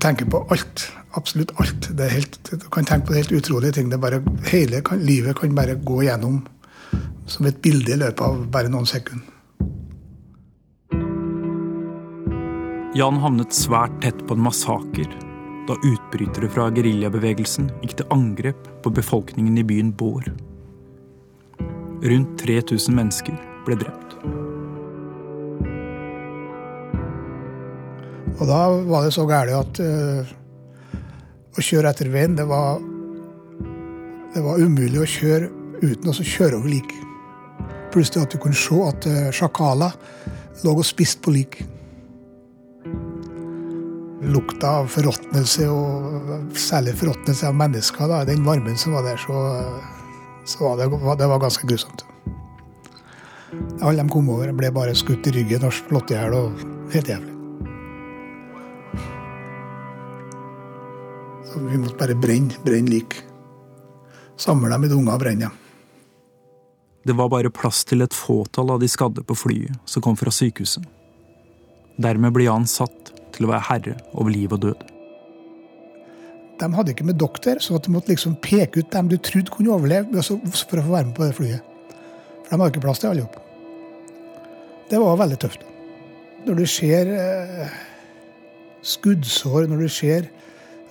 Tenker 0.01 0.25
på 0.29 0.45
alt. 0.49 0.91
absolutt 1.15 1.51
alt. 1.61 1.87
Det 1.97 2.03
er 2.03 2.11
helt, 2.11 2.37
du 2.51 2.65
kan 2.69 2.85
tenke 2.85 3.07
på 3.07 3.15
helt 3.15 3.31
utrolige 3.31 3.77
ting. 3.77 3.89
Det 3.89 3.97
bare, 3.97 4.19
hele 4.51 4.81
kan, 4.83 4.99
livet 4.99 5.37
kan 5.39 5.55
bare 5.55 5.77
gå 5.79 6.01
gjennom 6.03 6.41
som 7.25 7.45
et 7.45 7.61
bilde 7.61 7.93
i 7.93 7.99
løpet 8.01 8.21
av 8.21 8.43
bare 8.51 8.69
noen 8.69 8.85
sekunder. 8.89 9.31
Jan 12.95 13.17
havnet 13.19 13.55
svært 13.55 13.95
tett 14.03 14.21
på 14.27 14.35
en 14.37 14.43
massaker 14.45 15.07
da 15.67 15.75
utbrytere 15.83 16.47
fra 16.51 16.67
geriljabevegelsen 16.75 17.71
gikk 17.81 17.97
til 17.99 18.11
angrep 18.13 18.67
på 18.83 18.93
befolkningen 18.93 19.57
i 19.57 19.65
byen 19.67 19.89
Bård. 19.97 20.29
Rundt 22.05 22.37
3000 22.37 22.93
mennesker 22.93 23.37
ble 23.65 23.75
drept. 23.81 24.11
Og 28.35 28.43
da 28.45 28.59
var 28.85 29.07
det 29.07 29.13
så 29.15 29.23
gærent 29.25 29.57
at 29.57 29.79
uh, 29.81 30.33
å 31.55 31.63
kjøre 31.63 31.89
etter 31.89 32.11
veien, 32.13 32.35
det 32.37 32.45
var, 32.45 32.77
det 34.35 34.43
var 34.43 34.61
umulig 34.61 35.01
å 35.01 35.07
kjøre 35.09 35.49
uten 35.81 36.11
å 36.11 36.15
kjøre 36.19 36.59
over 36.59 36.69
lik. 36.75 36.93
Plutselig 37.95 38.27
at 38.27 38.35
du 38.35 38.41
kunne 38.43 38.59
se 38.59 38.77
at 38.85 39.09
uh, 39.09 39.31
sjakaler 39.33 39.97
lå 40.61 40.75
og 40.75 40.85
spiste 40.85 41.25
på 41.25 41.33
lik. 41.33 41.57
Lukta 44.29 44.81
av 44.83 44.93
forråtnelse, 44.93 45.71
og 45.73 46.53
særlig 46.59 46.93
forråtnelse 47.01 47.49
av 47.49 47.57
mennesker, 47.65 48.13
da, 48.13 48.21
den 48.29 48.45
varmen 48.45 48.77
som 48.77 48.93
var 48.93 49.09
der, 49.09 49.17
så, 49.21 49.41
så 50.45 50.63
var 50.63 50.77
det, 50.77 50.89
det 51.19 51.27
var 51.27 51.39
ganske 51.39 51.67
grusomt. 51.67 52.05
Alle 53.81 54.03
de 54.03 54.09
kom 54.09 54.29
over, 54.29 54.51
ble 54.53 54.71
bare 54.73 54.95
skutt 54.97 55.27
i 55.29 55.33
ryggen 55.35 55.65
og 55.65 55.73
slått 55.73 56.13
i 56.13 56.17
hjel. 56.17 56.35
Helt 56.93 57.09
jævlig. 57.09 57.33
Så 61.49 61.61
vi 61.63 61.79
måtte 61.79 61.99
bare 61.99 62.17
brenne, 62.19 62.57
brenne 62.65 62.91
lik. 62.91 63.19
Samle 64.37 64.69
dem 64.73 64.87
i 64.87 64.91
dunga 64.91 65.15
og 65.15 65.23
brenne 65.23 65.47
dem. 65.47 65.61
Det 67.05 67.13
var 67.13 67.29
bare 67.29 67.53
plass 67.53 67.83
til 67.85 68.01
et 68.01 68.13
fåtall 68.17 68.73
av 68.73 68.81
de 68.81 68.89
skadde 68.89 69.21
på 69.23 69.37
flyet 69.37 69.77
som 69.85 70.01
kom 70.01 70.17
fra 70.17 70.33
sykehuset. 70.33 70.83
Dermed 72.01 72.33
ble 72.35 72.47
Jan 72.47 72.65
satt 72.67 73.13
til 73.35 73.45
å 73.45 73.53
være 73.53 73.67
herre 73.69 73.97
over 74.13 74.33
liv 74.33 74.53
og 74.55 74.63
død. 74.65 74.94
De 76.59 76.69
hadde 76.71 76.93
ikke 76.93 77.07
med 77.07 77.19
doktor, 77.19 77.59
så 77.59 77.77
du 77.83 77.89
måtte 77.91 78.13
liksom 78.13 78.37
peke 78.43 78.79
ut 78.79 78.91
dem 78.93 79.09
du 79.11 79.17
trodde 79.17 79.51
kunne 79.51 79.73
overleve 79.75 80.23
for 80.23 80.39
å 80.39 80.85
få 80.85 80.93
være 80.93 81.09
med 81.09 81.15
på 81.17 81.25
det 81.25 81.35
flyet. 81.35 81.73
For 82.45 82.53
de 82.53 82.59
hadde 82.61 82.71
ikke 82.73 82.85
plass 82.85 83.01
til 83.01 83.11
alle 83.11 83.25
sammen. 83.25 83.41
Det 84.85 85.01
var 85.01 85.17
veldig 85.17 85.37
tøft. 85.41 85.65
Når 86.45 86.59
du 86.59 86.65
ser 86.69 87.09
eh, 87.09 87.77
skuddsår, 88.85 89.65
når 89.67 89.81
du 89.81 89.89
ser 89.89 90.27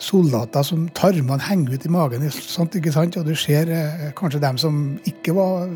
soldater 0.03 0.67
som 0.67 0.89
tarmene 0.99 1.43
henger 1.47 1.77
ut 1.77 1.87
i 1.87 1.93
magen, 1.95 2.27
sant? 2.35 2.75
og 2.75 3.29
du 3.29 3.37
ser 3.39 3.71
eh, 3.71 4.09
kanskje 4.19 4.43
dem 4.43 4.59
som 4.59 4.81
ikke 5.07 5.37
var 5.37 5.71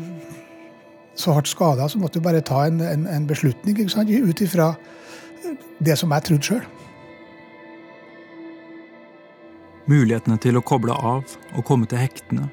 så 1.19 1.35
hardt 1.35 1.47
skada, 1.47 1.87
så 1.87 1.99
måtte 1.99 2.19
du 2.19 2.27
bare 2.27 2.43
ta 2.45 2.65
en, 2.67 2.81
en, 2.83 3.07
en 3.07 3.27
beslutning 3.27 3.79
ut 3.79 4.41
ifra 4.41 4.73
det 5.79 5.97
som 5.99 6.11
jeg 6.11 6.27
trodde 6.27 6.51
sjøl. 6.51 6.67
Mulighetene 9.89 10.37
til 10.37 10.59
å 10.59 10.61
koble 10.61 10.93
av 10.93 11.31
og 11.57 11.63
komme 11.65 11.87
til 11.89 11.97
hektene 11.97 12.45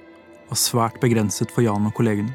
var 0.47 0.57
svært 0.57 0.97
begrenset 1.03 1.51
for 1.53 1.67
Jan 1.67 1.85
og 1.85 1.93
kollegene. 1.99 2.33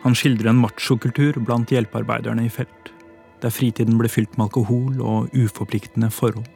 Han 0.00 0.14
skildrer 0.16 0.48
en 0.48 0.62
machokultur 0.62 1.36
blant 1.44 1.68
hjelpearbeiderne 1.68 2.46
i 2.46 2.52
felt, 2.52 2.88
der 3.42 3.52
fritiden 3.52 3.98
ble 4.00 4.08
fylt 4.08 4.38
med 4.38 4.46
alkohol 4.46 5.02
og 5.04 5.34
uforpliktende 5.36 6.08
forhold. 6.14 6.48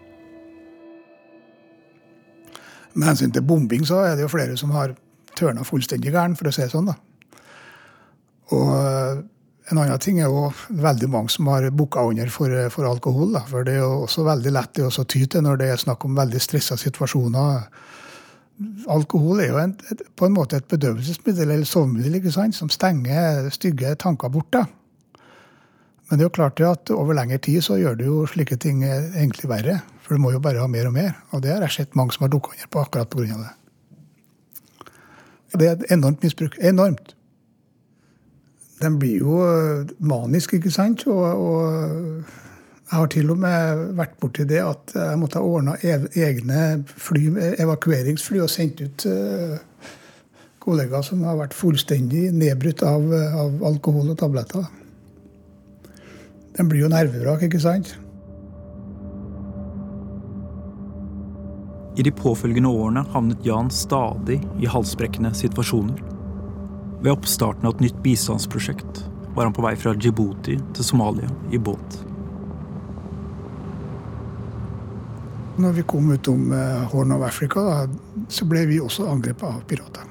Med 2.95 3.11
hensyn 3.11 3.35
til 3.35 3.45
bombing 3.45 3.85
så 3.85 4.00
er 4.07 4.17
det 4.17 4.25
jo 4.25 4.33
flere 4.33 4.57
som 4.57 4.73
har 4.73 4.95
tørna 5.37 5.67
fullstendig 5.67 6.14
gæren, 6.14 6.38
for 6.38 6.49
å 6.49 6.55
si 6.55 6.62
det 6.62 6.73
sånn. 6.73 6.88
da. 6.88 6.97
Og 8.55 9.25
en 9.71 9.80
annen 9.80 10.00
ting 10.02 10.18
er 10.21 10.28
jo 10.28 10.50
veldig 10.68 11.09
mange 11.09 11.33
som 11.33 11.49
har 11.49 11.64
booka 11.73 12.02
under 12.04 12.28
for, 12.33 12.52
for, 12.73 12.85
alkohol. 12.88 13.33
Da. 13.33 13.44
For 13.49 13.64
det 13.64 13.78
er 13.78 13.85
jo 13.85 14.04
også 14.04 14.26
veldig 14.26 14.52
lett 14.52 14.80
å 14.85 15.04
ty 15.09 15.25
til 15.25 15.44
når 15.47 15.61
det 15.62 15.68
er 15.73 15.80
snakk 15.80 16.04
om 16.04 16.18
veldig 16.18 16.40
stressa 16.42 16.76
situasjoner. 16.80 17.64
Alkohol 18.92 19.40
er 19.42 19.49
jo 19.50 19.59
en, 19.62 19.73
et, 19.90 20.04
på 20.14 20.28
en 20.28 20.37
måte 20.37 20.61
et 20.61 20.68
bedøvelsesmiddel 20.71 21.49
eller 21.56 21.66
sovemiddel 21.68 22.52
som 22.54 22.71
stenger 22.71 23.49
stygge 23.56 23.94
tanker 24.04 24.28
borte. 24.35 24.66
Men 26.11 26.21
det 26.21 26.26
er 26.26 26.28
jo 26.28 26.37
klart 26.37 26.61
at 26.61 26.92
over 26.92 27.16
lengre 27.16 27.40
tid 27.40 27.64
så 27.64 27.80
gjør 27.80 27.97
det 27.97 28.06
jo 28.11 28.21
slike 28.28 28.61
ting 28.61 28.85
egentlig 28.85 29.49
verre. 29.49 29.80
For 30.04 30.14
du 30.14 30.21
må 30.21 30.35
jo 30.35 30.44
bare 30.44 30.61
ha 30.61 30.68
mer 30.68 30.90
og 30.90 30.97
mer. 30.99 31.16
Og 31.33 31.40
det 31.42 31.54
har 31.54 31.64
jeg 31.64 31.78
sett 31.78 31.97
mange 31.97 32.12
som 32.12 32.26
har 32.26 32.35
dukka 32.35 32.52
under 32.52 32.68
på 32.68 32.85
akkurat 32.85 33.09
pga. 33.09 33.40
det. 33.40 33.52
Det 35.54 35.66
er 35.66 35.76
et 35.78 35.92
enormt 35.97 36.23
misbruk. 36.23 36.59
Enormt. 36.61 37.14
De 38.85 38.91
blir 39.00 39.23
jo 39.25 39.41
eh, 39.47 39.93
manisk, 40.05 40.59
ikke 40.59 40.73
sant? 40.73 41.07
Og, 41.09 41.25
og, 41.25 42.41
jeg 42.85 43.00
har 43.00 43.11
til 43.11 43.31
og 43.33 43.41
med 43.41 43.85
vært 43.99 44.19
borti 44.21 44.45
det 44.47 44.61
at 44.61 44.93
jeg 44.93 45.19
måtte 45.19 45.41
ha 45.41 45.49
ordna 45.49 45.73
egne 45.81 46.59
fly, 46.87 47.25
evakueringsfly 47.64 48.43
og 48.45 48.53
sendt 48.53 48.83
ut 48.85 49.07
uh, 49.09 49.57
kollegaer 50.62 51.03
som 51.03 51.25
har 51.26 51.41
vært 51.41 51.57
fullstendig 51.57 52.29
nedbrutt 52.37 52.85
av, 52.87 53.09
av 53.41 53.64
alkohol 53.73 54.12
og 54.12 54.21
tabletter. 54.21 54.69
De 56.55 56.69
blir 56.69 56.85
jo 56.85 56.93
nervevrak, 56.93 57.49
ikke 57.49 57.64
sant? 57.64 57.97
I 61.99 62.05
de 62.05 62.14
påfølgende 62.14 62.71
årene 62.71 63.09
havnet 63.17 63.47
Jan 63.49 63.73
stadig 63.73 64.43
i 64.61 64.71
halsbrekkende 64.71 65.33
situasjoner. 65.35 66.13
Ved 67.05 67.13
oppstarten 67.13 67.67
av 67.69 67.75
et 67.75 67.83
nytt 67.85 67.97
bistandsprosjekt 68.01 69.03
var 69.35 69.45
han 69.45 69.53
på 69.53 69.61
vei 69.61 69.75
fra 69.77 69.93
Djibouti 69.93 70.55
til 70.57 70.87
Somalia 70.87 71.29
i 71.53 71.59
båt. 71.61 71.97
Når 75.61 75.75
vi 75.77 75.83
kom 75.85 76.07
utom 76.15 76.53
eh, 76.57 76.87
Horn 76.95 77.13
of 77.13 77.27
Africa, 77.27 77.85
så 78.33 78.47
ble 78.49 78.63
vi 78.71 78.79
også 78.81 79.05
angrepet 79.11 79.45
av 79.45 79.59
pirater. 79.69 80.07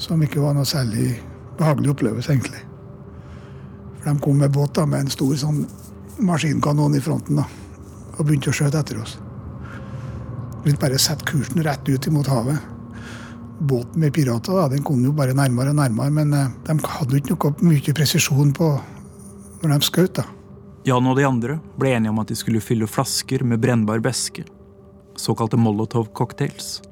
Som 0.00 0.24
ikke 0.24 0.40
var 0.40 0.56
noe 0.56 0.64
særlig 0.64 1.10
behagelig 1.58 1.92
opplevelse, 1.92 2.32
egentlig. 2.32 2.62
For 3.98 4.08
de 4.08 4.14
kom 4.24 4.40
med 4.40 4.54
båt 4.54 4.78
da, 4.78 4.86
med 4.88 5.04
en 5.04 5.12
stor 5.12 5.34
sånn 5.42 5.60
maskinkanon 6.24 6.96
i 6.96 7.02
fronten 7.04 7.42
da, 7.42 7.44
og 8.16 8.24
begynte 8.24 8.48
å 8.48 8.56
skjøte 8.56 8.80
etter 8.80 9.02
oss 9.02 9.18
Vi 10.64 10.72
bare 10.80 10.96
sette 10.96 11.26
kursen 11.28 11.60
rett 11.62 11.84
ut 11.84 12.08
mot 12.10 12.32
havet. 12.32 12.75
Båten 13.58 14.02
med 14.02 14.12
pirater 14.12 14.52
da, 14.52 14.66
den 14.68 14.84
kom 14.84 15.00
jo 15.04 15.14
bare 15.16 15.36
nærmere 15.36 15.72
og 15.72 15.78
nærmere, 15.78 16.12
men 16.12 16.34
eh, 16.36 16.50
de 16.66 16.76
hadde 16.76 17.20
ikke 17.20 17.36
noe 17.36 17.70
mye 17.70 17.94
presisjon 17.96 18.52
på 18.56 18.72
når 19.62 19.72
de 19.72 19.88
skjøt. 19.88 20.20
Jan 20.86 21.08
og 21.08 21.16
de 21.18 21.24
andre 21.26 21.56
ble 21.80 21.94
enige 21.96 22.12
om 22.12 22.20
at 22.22 22.30
de 22.30 22.36
skulle 22.38 22.62
fylle 22.62 22.86
flasker 22.86 23.42
med 23.48 23.62
brennbar 23.62 24.02
væske, 24.04 24.44
såkalte 25.18 25.58
Molotov-cocktails, 25.58 26.82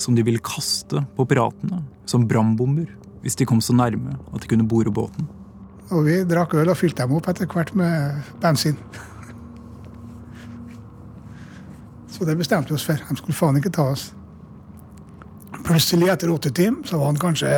som 0.00 0.14
de 0.14 0.24
ville 0.24 0.42
kaste 0.44 1.02
på 1.16 1.26
piratene 1.28 1.82
som 2.08 2.28
brannbomber 2.28 2.86
hvis 3.24 3.38
de 3.40 3.46
kom 3.48 3.60
så 3.64 3.74
nærme 3.76 4.18
at 4.32 4.42
de 4.42 4.48
kunne 4.50 4.66
bore 4.68 4.92
båten. 4.92 5.26
Og 5.92 6.04
vi 6.06 6.20
drakk 6.28 6.54
øl 6.60 6.70
og 6.72 6.78
fylte 6.80 7.04
dem 7.04 7.16
opp 7.16 7.28
etter 7.28 7.48
hvert 7.50 7.72
med 7.76 8.24
bensin. 8.40 8.76
Så 12.12 12.24
det 12.28 12.36
bestemte 12.38 12.70
vi 12.70 12.76
oss 12.78 12.86
for. 12.86 13.00
De 13.00 13.16
skulle 13.18 13.36
faen 13.36 13.58
ikke 13.58 13.72
ta 13.74 13.88
oss. 13.92 14.12
Plutselig, 15.64 16.08
etter 16.12 16.30
åtte 16.30 16.50
timer, 16.52 16.84
så 16.86 16.98
var 17.00 17.12
han 17.12 17.20
kanskje 17.20 17.50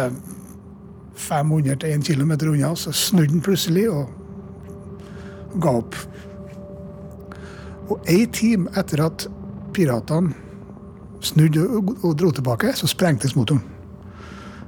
500 1.17 1.81
til 1.83 1.95
1 1.97 2.07
km 2.07 2.33
unna. 2.53 2.75
Så 2.79 2.93
snudde 2.95 3.35
han 3.35 3.43
plutselig 3.43 3.89
og 3.91 4.13
ga 5.63 5.79
opp. 5.81 5.97
Og 7.91 8.11
én 8.11 8.31
time 8.35 8.71
etter 8.79 9.03
at 9.05 9.27
piratene 9.75 10.35
snudde 11.27 11.65
og 11.67 12.13
dro 12.19 12.31
tilbake, 12.35 12.73
så 12.77 12.89
sprengtes 12.91 13.35
motoren. 13.37 13.65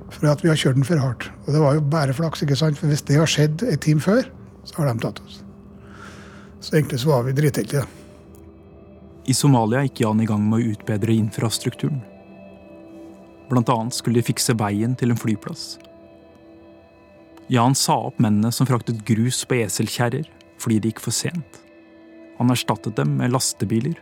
For 0.09 0.31
at 0.31 0.43
vi 0.43 0.51
har 0.51 0.59
kjørt 0.59 0.79
den 0.79 0.89
for 0.89 0.99
hardt. 1.03 1.29
Og 1.47 1.53
det 1.55 1.63
var 1.63 1.77
jo 1.77 1.85
bare 1.93 2.17
flaks, 2.17 2.43
ikke 2.43 2.57
sant? 2.59 2.79
for 2.79 2.91
hvis 2.91 3.05
det 3.07 3.21
har 3.21 3.31
skjedd 3.31 3.63
en 3.63 3.83
time 3.85 4.03
før, 4.03 4.27
så 4.65 4.81
har 4.81 4.91
de 4.91 5.05
tatt 5.05 5.23
oss. 5.23 5.43
Så 6.61 6.75
egentlig 6.75 7.01
så 7.05 7.13
var 7.13 7.27
vi 7.29 7.37
dritheldige. 7.37 7.85
I 9.29 9.35
Somalia 9.37 9.85
gikk 9.85 10.01
Jan 10.03 10.23
i 10.25 10.27
gang 10.27 10.43
med 10.49 10.59
å 10.59 10.73
utbedre 10.73 11.15
infrastrukturen. 11.15 12.01
Blant 13.49 13.71
annet 13.73 13.97
skulle 13.97 14.21
de 14.21 14.27
fikse 14.29 14.55
veien 14.61 14.97
til 14.99 15.13
en 15.13 15.21
flyplass. 15.21 15.79
Jan 17.49 17.77
sa 17.79 17.97
opp 18.11 18.19
mennene 18.21 18.53
som 18.53 18.69
fraktet 18.69 19.01
grus 19.09 19.41
på 19.49 19.63
eselkjerrer 19.63 20.29
fordi 20.61 20.81
det 20.83 20.93
gikk 20.93 21.03
for 21.07 21.15
sent. 21.15 21.61
Han 22.39 22.53
erstattet 22.53 22.97
dem 22.99 23.17
med 23.19 23.33
lastebiler. 23.33 23.97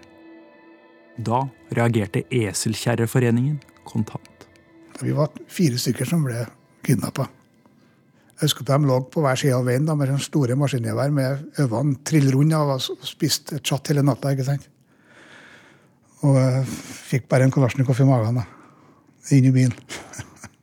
Da 1.16 1.46
reagerte 1.76 2.24
Eselkjerreforeningen 2.32 3.60
kontant. 3.88 4.46
Vi 5.00 5.12
var 5.16 5.32
fire 5.48 5.78
stykker 5.80 6.08
som 6.08 6.24
ble 6.24 6.44
kidnappa. 6.84 7.28
Jeg 8.36 8.50
husker 8.50 8.66
at 8.66 8.72
de 8.74 8.88
lå 8.88 8.98
på 9.08 9.22
hver 9.24 9.38
side 9.40 9.56
av 9.56 9.64
veien 9.64 9.86
da, 9.88 9.94
med 9.96 10.12
store 10.20 10.56
maskingevær 10.60 11.12
med 11.14 11.60
øynene 11.62 12.02
triller 12.04 12.36
rundt 12.36 12.56
og 12.58 13.06
spiste 13.08 13.62
chatt 13.64 13.88
hele 13.88 14.04
natta. 14.04 14.34
ikke 14.34 14.44
sant? 14.44 14.66
Og 16.24 16.36
jeg 16.36 16.66
fikk 17.12 17.30
bare 17.32 17.46
en 17.46 17.54
kalasjnikov 17.54 18.00
i 18.00 18.08
magen 18.08 18.40
da, 18.40 18.44
inn 19.34 19.48
i 19.48 19.52
bilen. 19.54 19.74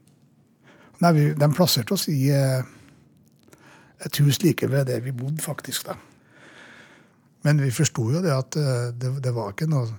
Nei, 1.03 1.11
vi, 1.17 1.25
de 1.35 1.49
plasserte 1.55 1.95
oss 1.97 2.07
i 2.11 2.29
eh, 2.31 2.63
et 4.03 4.19
hus 4.23 4.39
like 4.43 4.69
ved 4.71 4.87
der 4.91 5.03
vi 5.03 5.15
bodde, 5.15 5.41
faktisk. 5.43 5.87
da. 5.87 5.97
Men 7.43 7.59
vi 7.59 7.71
forsto 7.75 8.07
jo 8.13 8.23
det 8.23 8.31
at 8.31 8.57
eh, 8.59 8.89
det, 8.95 9.17
det, 9.23 9.35
var 9.35 9.51
ikke 9.51 9.67
noe 9.71 9.89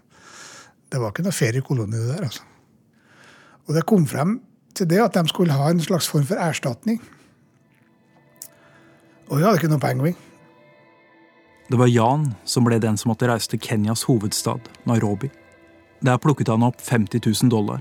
det 0.92 1.00
var 1.00 1.12
ikke 1.12 1.26
noe 1.26 1.36
feriekoloni, 1.36 1.98
det 1.98 2.12
der. 2.14 2.28
altså. 2.28 2.44
Og 3.66 3.74
det 3.76 3.86
kom 3.88 4.06
frem 4.06 4.38
til 4.76 4.88
det 4.90 5.00
at 5.02 5.16
de 5.16 5.28
skulle 5.28 5.54
ha 5.56 5.70
en 5.70 5.82
slags 5.82 6.08
form 6.10 6.26
for 6.28 6.40
erstatning. 6.40 7.00
Og 9.28 9.38
vi 9.38 9.44
hadde 9.44 9.60
ikke 9.60 9.72
noe 9.72 9.82
penger. 9.82 10.14
Det 11.70 11.80
var 11.80 11.88
Jan 11.88 12.26
som 12.44 12.66
ble 12.66 12.76
den 12.82 12.98
som 13.00 13.10
måtte 13.12 13.28
reise 13.28 13.48
til 13.48 13.60
Kenyas 13.62 14.04
hovedstad, 14.08 14.68
Nairobi. 14.84 15.30
Der 16.04 16.20
plukket 16.20 16.50
han 16.52 16.64
opp 16.66 16.82
50 16.84 17.24
000 17.24 17.50
dollar, 17.52 17.80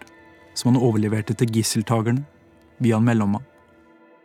som 0.53 0.72
han 0.72 0.81
overleverte 0.81 1.36
til 1.38 1.51
gisseltakerne 1.53 2.25
via 2.83 2.98
en 2.98 3.07
mellommann. 3.07 3.45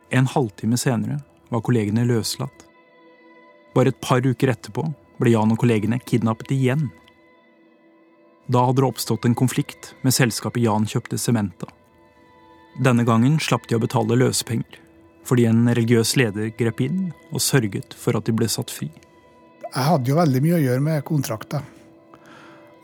En 0.09 0.29
halvtime 0.29 0.77
senere 0.77 1.19
var 1.49 1.61
kollegene 1.65 2.05
løslatt. 2.09 2.65
Bare 3.75 3.93
et 3.93 4.01
par 4.01 4.25
uker 4.25 4.51
etterpå 4.53 4.87
ble 5.19 5.33
Jan 5.33 5.53
og 5.53 5.59
kollegene 5.61 5.99
kidnappet 6.01 6.53
igjen. 6.55 6.87
Da 8.49 8.63
hadde 8.65 8.81
det 8.81 8.89
oppstått 8.89 9.27
en 9.29 9.37
konflikt 9.37 9.93
med 10.01 10.15
selskapet 10.15 10.63
Jan 10.63 10.87
kjøpte 10.89 11.19
sement 11.21 11.67
av. 11.67 11.73
Denne 12.81 13.05
gangen 13.05 13.37
slapp 13.43 13.67
de 13.69 13.77
å 13.77 13.81
betale 13.81 14.17
løsepenger, 14.17 14.79
fordi 15.27 15.45
en 15.49 15.67
religiøs 15.67 16.15
leder 16.17 16.53
grep 16.57 16.81
inn 16.85 17.09
og 17.29 17.43
sørget 17.43 17.93
for 17.97 18.17
at 18.17 18.25
de 18.25 18.33
ble 18.33 18.47
satt 18.49 18.71
fri. 18.73 18.89
Jeg 19.69 19.85
hadde 19.85 20.09
jo 20.09 20.17
veldig 20.17 20.41
mye 20.41 20.57
å 20.57 20.63
gjøre 20.63 20.85
med 20.85 21.05
kontrakter. 21.05 21.65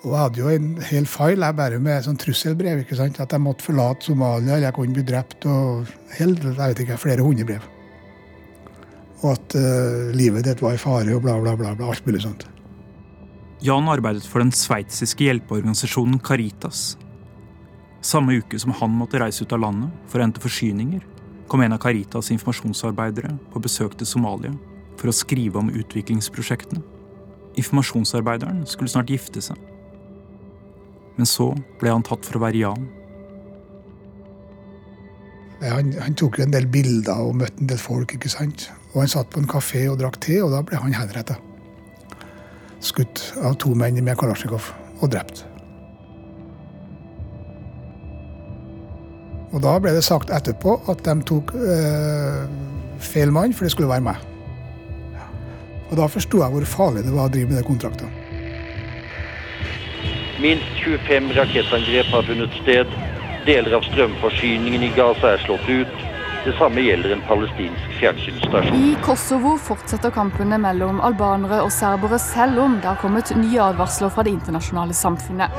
Og 0.05 0.11
jeg 0.11 0.21
hadde 0.21 0.41
jo 0.41 0.49
en 0.53 0.65
hel 0.85 1.07
file 1.09 1.47
jeg 1.47 1.57
bare 1.57 1.77
med 1.81 2.03
sånn 2.05 2.19
trusselbrev. 2.21 2.83
ikke 2.83 2.97
sant? 2.99 3.17
At 3.21 3.31
jeg 3.33 3.41
måtte 3.41 3.65
forlate 3.65 4.05
Somalia, 4.05 4.53
eller 4.53 4.67
jeg 4.67 4.77
kunne 4.77 4.93
bli 4.93 5.05
drept. 5.07 5.47
og 5.49 5.87
helt, 6.19 6.43
jeg 6.45 6.57
vet 6.59 6.83
ikke, 6.83 6.99
Flere 7.01 7.25
hundre 7.25 7.47
brev. 7.49 7.65
Og 9.23 9.31
at 9.31 9.55
uh, 9.57 10.13
livet 10.13 10.45
ditt 10.45 10.61
var 10.61 10.77
i 10.77 10.81
fare, 10.81 11.09
og 11.15 11.23
bla, 11.25 11.39
bla, 11.41 11.55
bla. 11.57 11.73
bla 11.73 11.89
alt 11.89 12.05
mulig 12.05 12.21
sånt. 12.21 12.45
Jan 13.65 13.89
arbeidet 13.89 14.27
for 14.29 14.43
den 14.43 14.53
sveitsiske 14.53 15.25
hjelpeorganisasjonen 15.25 16.21
Caritas. 16.21 16.99
Samme 18.05 18.37
uke 18.37 18.59
som 18.61 18.75
han 18.77 18.93
måtte 18.93 19.17
reise 19.17 19.41
ut 19.41 19.53
av 19.55 19.63
landet 19.63 19.89
for 20.11 20.21
å 20.21 20.27
hente 20.27 20.43
forsyninger, 20.43 21.01
kom 21.49 21.63
en 21.65 21.73
av 21.73 21.81
Caritas 21.81 22.29
informasjonsarbeidere 22.35 23.33
på 23.53 23.61
besøk 23.63 23.97
til 23.97 24.05
Somalia 24.05 24.53
for 24.99 25.09
å 25.09 25.15
skrive 25.15 25.57
om 25.57 25.71
utviklingsprosjektene. 25.73 26.83
Informasjonsarbeideren 27.57 28.67
skulle 28.69 28.91
snart 28.91 29.09
gifte 29.09 29.41
seg. 29.41 29.57
Men 31.15 31.29
så 31.29 31.51
ble 31.79 31.93
han 31.93 32.03
tatt 32.05 32.27
for 32.27 32.39
å 32.39 32.43
være 32.43 32.61
Jan. 32.61 32.87
Han, 35.63 35.93
han 35.97 36.15
tok 36.19 36.37
jo 36.37 36.45
en 36.45 36.53
del 36.53 36.67
bilder 36.69 37.21
og 37.23 37.37
møtte 37.39 37.63
en 37.63 37.71
del 37.71 37.79
folk. 37.81 38.13
ikke 38.17 38.31
sant? 38.31 38.69
Og 38.93 39.01
Han 39.01 39.11
satt 39.11 39.31
på 39.31 39.41
en 39.41 39.49
kafé 39.49 39.85
og 39.91 39.99
drakk 39.99 40.19
te, 40.23 40.37
og 40.43 40.51
da 40.53 40.61
ble 40.65 40.79
han 40.79 40.95
henrettet. 40.95 41.39
Skutt 42.83 43.21
av 43.41 43.57
to 43.59 43.73
menn 43.75 43.97
med 44.03 44.17
Kalasjnikov 44.19 44.69
og 45.01 45.11
drept. 45.11 45.45
Og 49.55 49.61
da 49.63 49.77
ble 49.79 49.93
det 49.95 50.03
sagt 50.03 50.31
etterpå 50.35 50.77
at 50.91 51.03
de 51.07 51.15
tok 51.27 51.53
øh, 51.55 52.43
feil 52.99 53.31
mann, 53.31 53.55
for 53.55 53.65
det 53.65 53.71
skulle 53.71 53.91
være 53.91 54.03
meg. 54.03 54.19
Og 55.89 55.95
da 55.99 56.09
forsto 56.11 56.41
jeg 56.41 56.51
hvor 56.51 56.67
farlig 56.67 57.05
det 57.05 57.13
var 57.15 57.29
å 57.29 57.31
drive 57.31 57.53
med 57.53 57.61
de 57.61 57.67
kontraktene. 57.67 58.24
Minst 60.41 60.65
25 60.83 61.33
rakettangrep 61.33 62.05
har 62.05 62.23
funnet 62.23 62.49
sted. 62.61 62.87
Deler 63.45 63.77
av 63.77 63.85
strømforsyningen 63.87 64.83
i 64.83 64.91
Gaza 64.95 65.35
er 65.35 65.43
slått 65.45 65.69
ut. 65.69 66.03
Det 66.45 66.53
samme 66.57 66.83
gjelder 66.83 67.13
en 67.15 67.21
palestinsk 67.25 67.93
fjernsynsstasjon. 67.99 68.83
I 68.89 68.97
Kosovo 69.05 69.55
fortsetter 69.57 70.11
kampene 70.13 70.59
mellom 70.61 70.99
albanere 71.01 71.61
og 71.63 71.71
serbere, 71.73 72.19
selv 72.19 72.59
om 72.65 72.75
det 72.81 72.91
har 72.91 72.99
kommet 73.01 73.31
nye 73.39 73.63
advarsler 73.63 74.11
fra 74.13 74.27
det 74.27 74.35
internasjonale 74.35 74.93
samfunnet. 74.93 75.49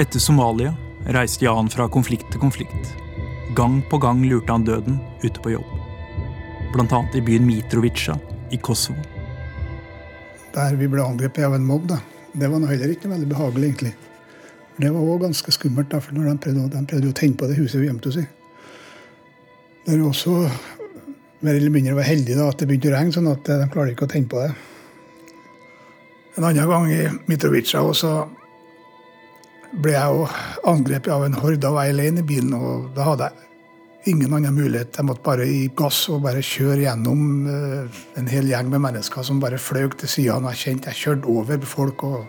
Etter 0.00 0.18
Somalia 0.18 0.74
reiste 1.14 1.44
Jan 1.44 1.68
fra 1.70 1.86
konflikt 1.92 2.32
til 2.32 2.42
konflikt. 2.42 2.94
Gang 3.54 3.82
på 3.90 4.00
gang 4.02 4.24
lurte 4.26 4.50
han 4.56 4.64
døden 4.66 5.02
ute 5.22 5.38
på 5.44 5.58
jobb. 5.58 5.68
Blant 6.72 6.96
annet 6.96 7.20
i 7.20 7.22
byen 7.22 7.46
Mitrovica 7.46 8.16
i 8.54 8.60
Kosovo. 8.62 9.02
Der 10.54 10.76
vi 10.78 10.88
ble 10.90 11.02
angrepet 11.02 11.46
av 11.46 11.56
en 11.56 11.66
mobb, 11.66 11.88
da. 11.90 11.98
det 12.32 12.50
var 12.50 12.66
heller 12.70 12.94
ikke 12.94 13.10
veldig 13.10 13.28
behagelig, 13.30 13.70
egentlig. 13.70 13.94
Det 14.78 14.90
var 14.90 15.02
òg 15.06 15.26
ganske 15.26 15.54
skummelt, 15.54 15.90
da, 15.90 16.00
for 16.02 16.14
de 16.14 16.36
prøvde, 16.38 16.68
de 16.70 16.86
prøvde 16.90 17.10
å 17.10 17.18
tenne 17.18 17.38
på 17.38 17.50
det 17.50 17.58
huset 17.58 17.80
vi 17.80 17.90
gjemte 17.90 18.10
oss 18.10 18.20
i. 18.22 18.26
Det 19.84 19.98
var 19.98 20.08
også 20.08 20.36
mer 21.44 21.58
eller 21.58 21.74
mindre 21.74 21.98
var 21.98 22.08
heldig 22.08 22.38
da, 22.38 22.48
at 22.48 22.60
det 22.60 22.68
begynte 22.70 22.90
å 22.90 22.94
regne, 22.94 23.14
sånn 23.14 23.28
at 23.30 23.44
de 23.50 23.68
klarte 23.72 23.94
ikke 23.94 24.08
å 24.08 24.14
tenne 24.14 24.30
på 24.30 24.40
det. 24.40 24.54
En 26.34 26.46
annen 26.48 26.70
gang 26.70 26.88
i 26.90 27.02
Mitrovica 27.30 27.82
også 27.84 28.14
ble 29.82 29.94
jeg 29.94 30.28
angrepet 30.70 31.12
av 31.12 31.26
en 31.26 31.36
horde 31.38 31.68
og 31.68 31.76
var 31.76 31.90
alene 31.90 32.22
i 32.22 32.26
bilen. 32.26 32.54
og 32.54 32.88
Da 32.96 33.06
hadde 33.06 33.28
jeg 33.28 33.53
ingen 34.10 34.34
annen 34.36 34.54
mulighet. 34.54 34.96
Jeg 34.96 35.06
måtte 35.08 35.24
bare 35.24 35.46
gi 35.48 35.68
gass 35.76 36.04
og 36.12 36.22
bare 36.24 36.42
kjøre 36.44 36.82
gjennom 36.84 37.22
uh, 37.48 38.00
en 38.18 38.30
hel 38.30 38.48
gjeng 38.50 38.70
med 38.72 38.82
mennesker 38.84 39.26
som 39.26 39.40
bare 39.42 39.60
fløy 39.60 39.88
til 40.00 40.10
sidene. 40.10 40.52
Jeg 40.54 40.62
kjente 40.62 40.92
jeg 40.92 41.00
kjørte 41.02 41.30
over 41.30 41.68
folk. 41.68 42.04
Og, 42.08 42.24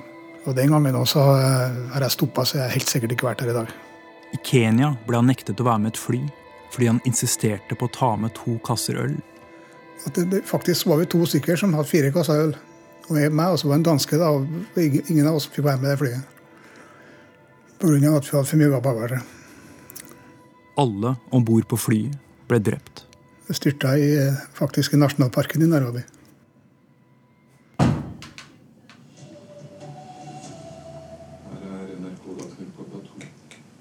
og 0.46 0.58
den 0.58 0.74
gangen 0.74 0.98
også 1.00 1.24
har 1.26 2.06
jeg 2.06 2.16
stoppa, 2.16 2.46
så 2.46 2.60
jeg 2.60 2.66
har 2.68 2.76
helt 2.76 2.92
sikkert 2.92 3.16
ikke 3.16 3.30
vært 3.30 3.46
her 3.46 3.54
i 3.54 3.58
dag. 3.60 3.72
I 4.36 4.42
Kenya 4.46 4.92
ble 5.08 5.22
han 5.22 5.30
nektet 5.32 5.62
å 5.62 5.68
være 5.68 5.86
med 5.86 5.96
et 5.96 6.02
fly 6.02 6.24
fordi 6.76 6.90
han 6.90 6.98
insisterte 7.08 7.76
på 7.80 7.88
å 7.88 7.92
ta 7.94 8.08
med 8.20 8.34
to 8.36 8.58
kasser 8.66 8.98
øl. 9.00 9.14
Det, 10.12 10.26
det, 10.28 10.42
faktisk 10.44 10.90
var 10.90 11.00
vi 11.00 11.06
to 11.08 11.22
stykker 11.24 11.56
som 11.62 11.72
hadde 11.78 11.88
fire 11.88 12.10
kasser 12.12 12.50
øl. 12.50 12.56
Og 13.06 13.20
jeg, 13.22 13.32
meg 13.32 13.54
også 13.54 13.70
var 13.70 13.80
en 13.80 13.86
danske, 13.86 14.20
da, 14.20 14.34
og 14.34 14.80
ingen 14.82 15.30
av 15.30 15.38
oss 15.38 15.48
fikk 15.48 15.64
være 15.70 15.80
med 15.80 15.94
det 15.94 16.00
flyet 16.02 16.32
pga. 17.80 18.18
at 18.18 18.26
vi 18.26 18.38
hadde 18.38 18.48
for 18.50 18.58
mye 18.58 18.82
bagasje. 18.82 19.20
Alle 20.78 21.16
om 21.32 21.44
bord 21.46 21.68
på 21.72 21.78
flyet 21.80 22.18
ble 22.50 22.60
drept. 22.60 23.06
Det 23.48 23.56
styrta 23.56 23.94
i, 23.96 24.10
faktisk 24.58 24.94
i 24.94 25.00
nasjonalparken 25.00 25.64
i 25.64 25.70
Nairobi. 25.70 26.02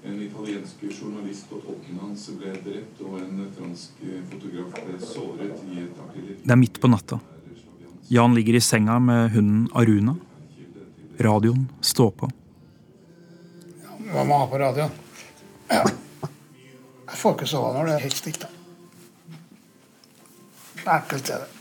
En 0.05 0.21
italiensk 0.21 0.85
journalist 0.87 1.51
og 1.51 1.65
tolken 1.65 1.99
hans 1.99 2.29
ble 2.37 2.53
drept, 2.63 3.01
og 3.03 3.17
en 3.19 3.43
fransk 3.57 4.05
fotograf 4.31 4.79
ble 4.85 4.99
såret 5.01 5.65
i 5.73 5.81
et 5.83 5.99
artilleri. 6.05 6.37
Det 6.45 6.55
er 6.55 6.61
midt 6.61 6.79
på 6.79 6.93
natta. 6.93 7.19
Jan 8.13 8.37
ligger 8.37 8.55
i 8.55 8.63
senga 8.63 8.99
med 9.01 9.33
hunden 9.35 9.67
Aruna. 9.73 10.15
Radioen 11.19 11.67
står 11.81 12.15
på. 12.21 12.31
Hva 14.13 14.23
må 14.23 14.39
ha 14.45 14.47
på 14.47 14.63
radioen? 14.63 14.99
Ja. 15.73 15.83
Når 17.25 17.87
det 17.87 17.93
er 17.95 18.03
helt 18.05 18.17
stilt. 18.19 18.45
Enkelt 20.85 21.29
er 21.33 21.41
det. 21.41 21.51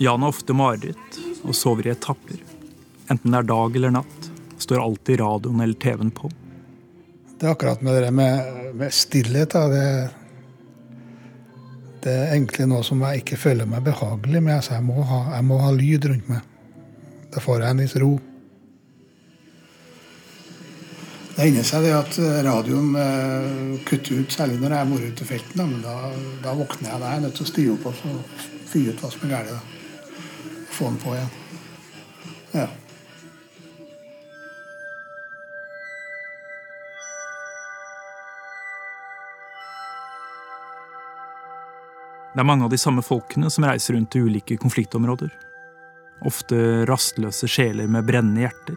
Jan 0.00 0.22
har 0.22 0.32
ofte 0.32 0.54
mareritt 0.56 1.18
og 1.42 1.56
sover 1.56 1.88
i 1.88 1.92
etapper. 1.92 2.38
Enten 3.10 3.34
det 3.34 3.40
er 3.42 3.50
dag 3.50 3.74
eller 3.76 3.92
natt, 3.98 4.30
står 4.62 4.80
alltid 4.80 5.20
radioen 5.20 5.60
eller 5.60 5.76
TV-en 5.82 6.14
på. 6.14 6.30
Det 7.40 7.48
er 7.48 7.52
akkurat 7.52 7.82
med 7.82 7.98
det 7.98 8.10
med, 8.14 8.48
med 8.78 8.94
stillhet. 8.94 9.58
Det, 9.74 9.84
det, 12.04 12.14
er 12.14 12.32
egentlig 12.36 12.70
noe 12.70 12.86
som 12.86 13.02
jeg 13.08 13.24
ikke 13.24 13.40
føler 13.40 13.68
meg 13.68 13.84
behagelig 13.90 14.40
med. 14.40 14.54
Altså, 14.60 14.78
jeg, 14.78 14.86
må 14.86 15.02
ha, 15.10 15.20
jeg 15.34 15.48
må 15.50 15.58
ha 15.60 15.70
lyd 15.74 16.08
rundt 16.12 16.30
meg. 16.30 16.48
Da 17.34 17.42
får 17.42 17.64
jeg 17.64 17.74
en 17.74 17.82
viss 17.84 17.96
ro. 18.00 18.14
Det 21.40 21.46
hender 21.46 21.64
seg 21.64 21.86
det 21.86 21.92
at 21.96 22.16
radioen 22.44 22.88
eh, 23.00 23.76
kutter 23.88 24.18
ut, 24.20 24.34
særlig 24.34 24.58
når 24.60 24.74
jeg 24.76 24.88
bor 24.90 25.04
ute 25.06 25.24
i 25.24 25.28
felten. 25.30 25.54
Da, 25.56 25.64
men 25.70 25.78
da, 25.80 25.92
da, 26.44 26.52
våkner 26.58 26.90
jeg. 26.90 27.00
Da 27.00 27.12
er 27.14 27.22
nødt 27.22 27.38
til 27.38 27.46
å 27.46 27.48
stige 27.48 27.70
opp 27.72 27.86
og 27.88 27.94
fyre 28.68 28.92
ut 28.92 29.00
hva 29.00 29.08
som 29.14 29.24
er 29.24 29.32
galt. 29.32 29.70
Få 30.68 30.90
den 30.90 30.98
på 31.00 31.14
igjen. 31.14 31.30
Ja. 32.52 32.66
Det 42.34 42.44
er 42.44 42.50
mange 42.52 42.68
av 42.68 42.76
de 42.76 42.82
samme 42.84 43.06
folkene 43.08 43.48
som 43.48 43.64
reiser 43.64 43.96
rundt 43.96 44.12
til 44.12 44.28
ulike 44.28 44.60
konfliktområder. 44.60 45.32
Ofte 46.28 46.84
rastløse 46.92 47.48
sjeler 47.48 47.88
med 47.88 48.04
brennende 48.12 48.44
hjerter. 48.44 48.76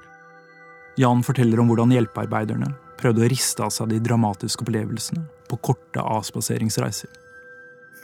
Jan 0.98 1.24
forteller 1.26 1.58
om 1.60 1.72
hvordan 1.72 1.92
hjelpearbeiderne 1.96 2.70
prøvde 3.00 3.24
å 3.26 3.30
riste 3.32 3.64
av 3.66 3.72
seg 3.74 3.90
de 3.90 3.98
dramatiske 4.04 4.62
opplevelsene 4.62 5.24
på 5.50 5.58
korte 5.70 6.02
avspaseringsreiser. 6.02 7.10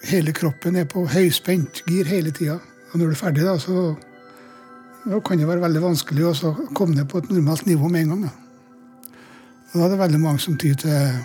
hele 0.10 0.32
kroppen 0.32 0.76
er 0.80 0.86
på 0.88 1.04
høyspent 1.08 1.84
gir 1.88 2.08
hele 2.08 2.32
tida. 2.32 2.60
Og 2.92 3.00
når 3.00 3.06
du 3.06 3.12
er 3.12 3.20
ferdig, 3.20 3.44
da, 3.46 3.58
så 3.60 3.96
da 5.06 5.20
kan 5.20 5.38
det 5.38 5.48
være 5.48 5.62
veldig 5.62 5.82
vanskelig 5.84 6.26
å 6.26 6.54
komme 6.74 6.96
ned 6.96 7.10
på 7.12 7.20
et 7.20 7.30
normalt 7.30 7.66
nivå 7.68 7.90
med 7.90 8.02
en 8.02 8.14
gang. 8.14 8.24
Da. 8.24 8.32
Og 9.70 9.76
da 9.76 9.86
er 9.86 9.94
det 9.94 10.00
veldig 10.00 10.22
mange 10.24 10.42
som 10.42 10.58
tyr 10.58 10.74
til, 10.80 11.20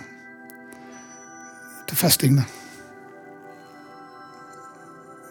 til 1.89 1.97
festing. 1.97 2.37
da. 2.37 2.45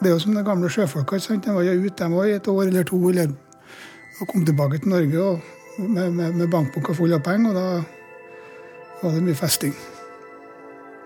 Det 0.00 0.10
er 0.10 0.16
jo 0.16 0.22
som 0.24 0.34
de 0.34 0.42
gamle 0.44 0.68
sjøfolka. 0.68 1.16
De 1.16 1.54
var 1.54 1.62
jo 1.62 1.78
ute 1.84 2.04
de 2.04 2.12
var 2.12 2.26
i 2.26 2.34
et 2.36 2.48
år 2.48 2.64
eller 2.66 2.84
to 2.84 2.98
eller, 3.08 3.36
og 4.20 4.28
kom 4.28 4.44
tilbake 4.44 4.82
til 4.82 4.92
Norge 4.92 5.22
og, 5.22 5.53
med, 5.76 6.12
med, 6.12 6.34
med 6.34 6.50
bankboka 6.50 6.94
full 6.94 7.14
av 7.14 7.22
penger. 7.24 7.50
Og 7.50 7.56
da 7.58 9.02
var 9.02 9.16
det 9.16 9.24
mye 9.26 9.38
festing. 9.38 9.74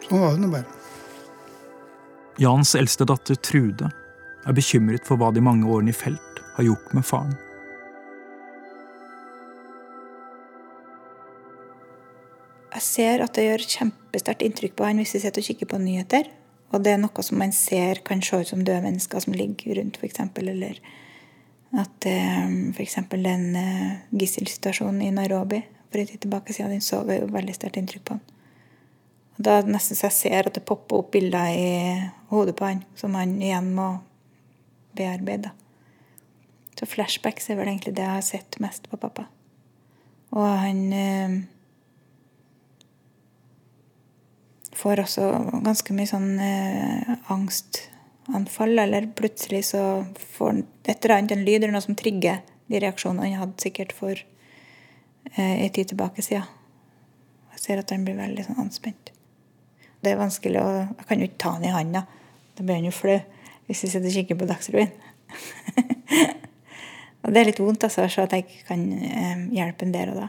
Sånn 0.06 0.22
var 0.22 0.36
det 0.36 0.44
nå 0.44 0.52
bare. 0.52 0.68
Jans 2.38 2.76
eldste 2.78 3.06
datter 3.08 3.38
Trude 3.42 3.90
er 4.46 4.54
bekymret 4.54 5.06
for 5.08 5.18
hva 5.18 5.32
de 5.34 5.42
mange 5.42 5.66
årene 5.66 5.90
i 5.90 5.96
felt 5.96 6.42
har 6.54 6.68
gjort 6.68 6.92
med 6.94 7.06
faren. 7.06 7.34
Jeg 12.78 12.84
ser 12.84 13.24
at 13.24 13.34
det 13.34 13.48
gjør 13.48 13.64
kjempesterkt 13.72 14.44
inntrykk 14.46 14.76
på 14.78 14.86
han 14.86 15.00
hvis 15.02 15.16
vi 15.16 15.22
sitter 15.24 15.42
og 15.42 15.48
kikker 15.48 15.70
på 15.72 15.80
nyheter. 15.82 16.28
Og 16.70 16.84
det 16.84 16.92
er 16.94 17.00
noe 17.00 17.24
som 17.24 17.40
man 17.40 17.50
ser 17.56 18.02
kan 18.06 18.20
se 18.22 18.38
ut 18.38 18.50
som 18.52 18.62
døde 18.62 18.84
mennesker 18.84 19.24
som 19.24 19.34
ligger 19.34 19.80
rundt, 19.80 19.98
f.eks. 19.98 20.20
Eller 20.38 20.78
at 21.76 22.08
um, 22.08 22.70
f.eks. 22.72 22.96
den 23.12 23.44
uh, 23.56 23.98
gisselsituasjonen 24.16 25.02
i 25.04 25.12
Nairobi 25.12 25.60
for 25.90 26.00
en 26.00 26.06
tid 26.06 26.20
tilbake 26.20 26.52
siden, 26.52 26.70
den 26.76 26.84
så 26.84 27.02
jo 27.04 27.28
veldig 27.32 27.54
sterkt 27.56 27.76
inntrykk 27.80 28.04
på 28.08 28.16
han. 28.16 28.22
Og 29.36 29.44
Da 29.44 29.60
nesten 29.66 29.96
så 29.96 30.08
jeg 30.08 30.16
ser 30.16 30.48
at 30.48 30.56
det 30.56 30.64
popper 30.68 31.02
opp 31.02 31.12
bilder 31.14 31.52
i 31.52 31.68
hodet 32.32 32.56
på 32.58 32.68
han 32.68 32.84
som 32.98 33.14
han 33.16 33.36
igjen 33.40 33.70
må 33.76 33.90
bearbeide. 34.96 35.52
Så 36.78 36.86
flashbacks 36.86 37.50
er 37.50 37.58
vel 37.58 37.70
egentlig 37.70 37.94
det 37.96 38.04
jeg 38.04 38.16
har 38.16 38.26
sett 38.26 38.58
mest 38.62 38.88
på 38.90 38.98
pappa. 39.00 39.26
Og 40.36 40.44
han 40.44 40.82
uh, 40.92 41.38
får 44.78 45.02
også 45.04 45.28
ganske 45.64 45.94
mye 45.96 46.08
sånn 46.08 46.28
eh, 46.42 47.14
angstanfall. 48.28 48.78
Eller 48.78 49.06
plutselig 49.16 49.64
så 49.64 50.06
får 50.18 50.46
han 50.46 50.66
et 50.84 51.04
eller 51.04 51.16
annet, 51.16 51.32
en 51.32 51.44
lyd 51.44 51.62
eller 51.62 51.72
noe 51.72 51.82
som 51.84 51.94
trigger 51.94 52.40
de 52.66 52.80
reaksjonene 52.80 53.28
han 53.28 53.40
hadde 53.40 53.62
sikkert 53.62 53.92
for 53.92 54.12
eh, 54.12 55.64
en 55.64 55.70
tid 55.70 55.88
tilbake 55.88 56.22
siden. 56.22 56.44
Jeg 57.52 57.60
ser 57.60 57.78
at 57.78 57.90
han 57.90 58.04
blir 58.04 58.18
veldig 58.18 58.44
sånn 58.46 58.60
anspent. 58.62 59.12
Det 60.00 60.12
er 60.12 60.20
vanskelig 60.20 60.60
å 60.62 60.68
Jeg 60.68 61.06
kan 61.08 61.18
jo 61.18 61.26
ikke 61.26 61.42
ta 61.42 61.54
han 61.56 61.64
i 61.64 61.74
handa. 61.74 62.04
Da 62.54 62.64
blir 62.64 62.78
han 62.78 62.86
jo 62.86 62.94
flau 62.94 63.18
hvis 63.68 63.82
jeg 63.84 63.92
sitter 63.92 64.08
og 64.08 64.14
kikker 64.14 64.38
på 64.40 64.46
Dagsrevyen. 64.48 64.92
og 67.22 67.32
det 67.34 67.40
er 67.40 67.48
litt 67.50 67.60
vondt 67.60 67.84
altså, 67.84 68.06
så 68.08 68.24
at 68.24 68.32
jeg 68.32 68.46
ikke 68.46 68.68
kan 68.70 68.84
eh, 68.96 69.42
hjelpe 69.58 69.84
en 69.84 69.92
der 69.92 70.12
og 70.12 70.22
da. 70.22 70.28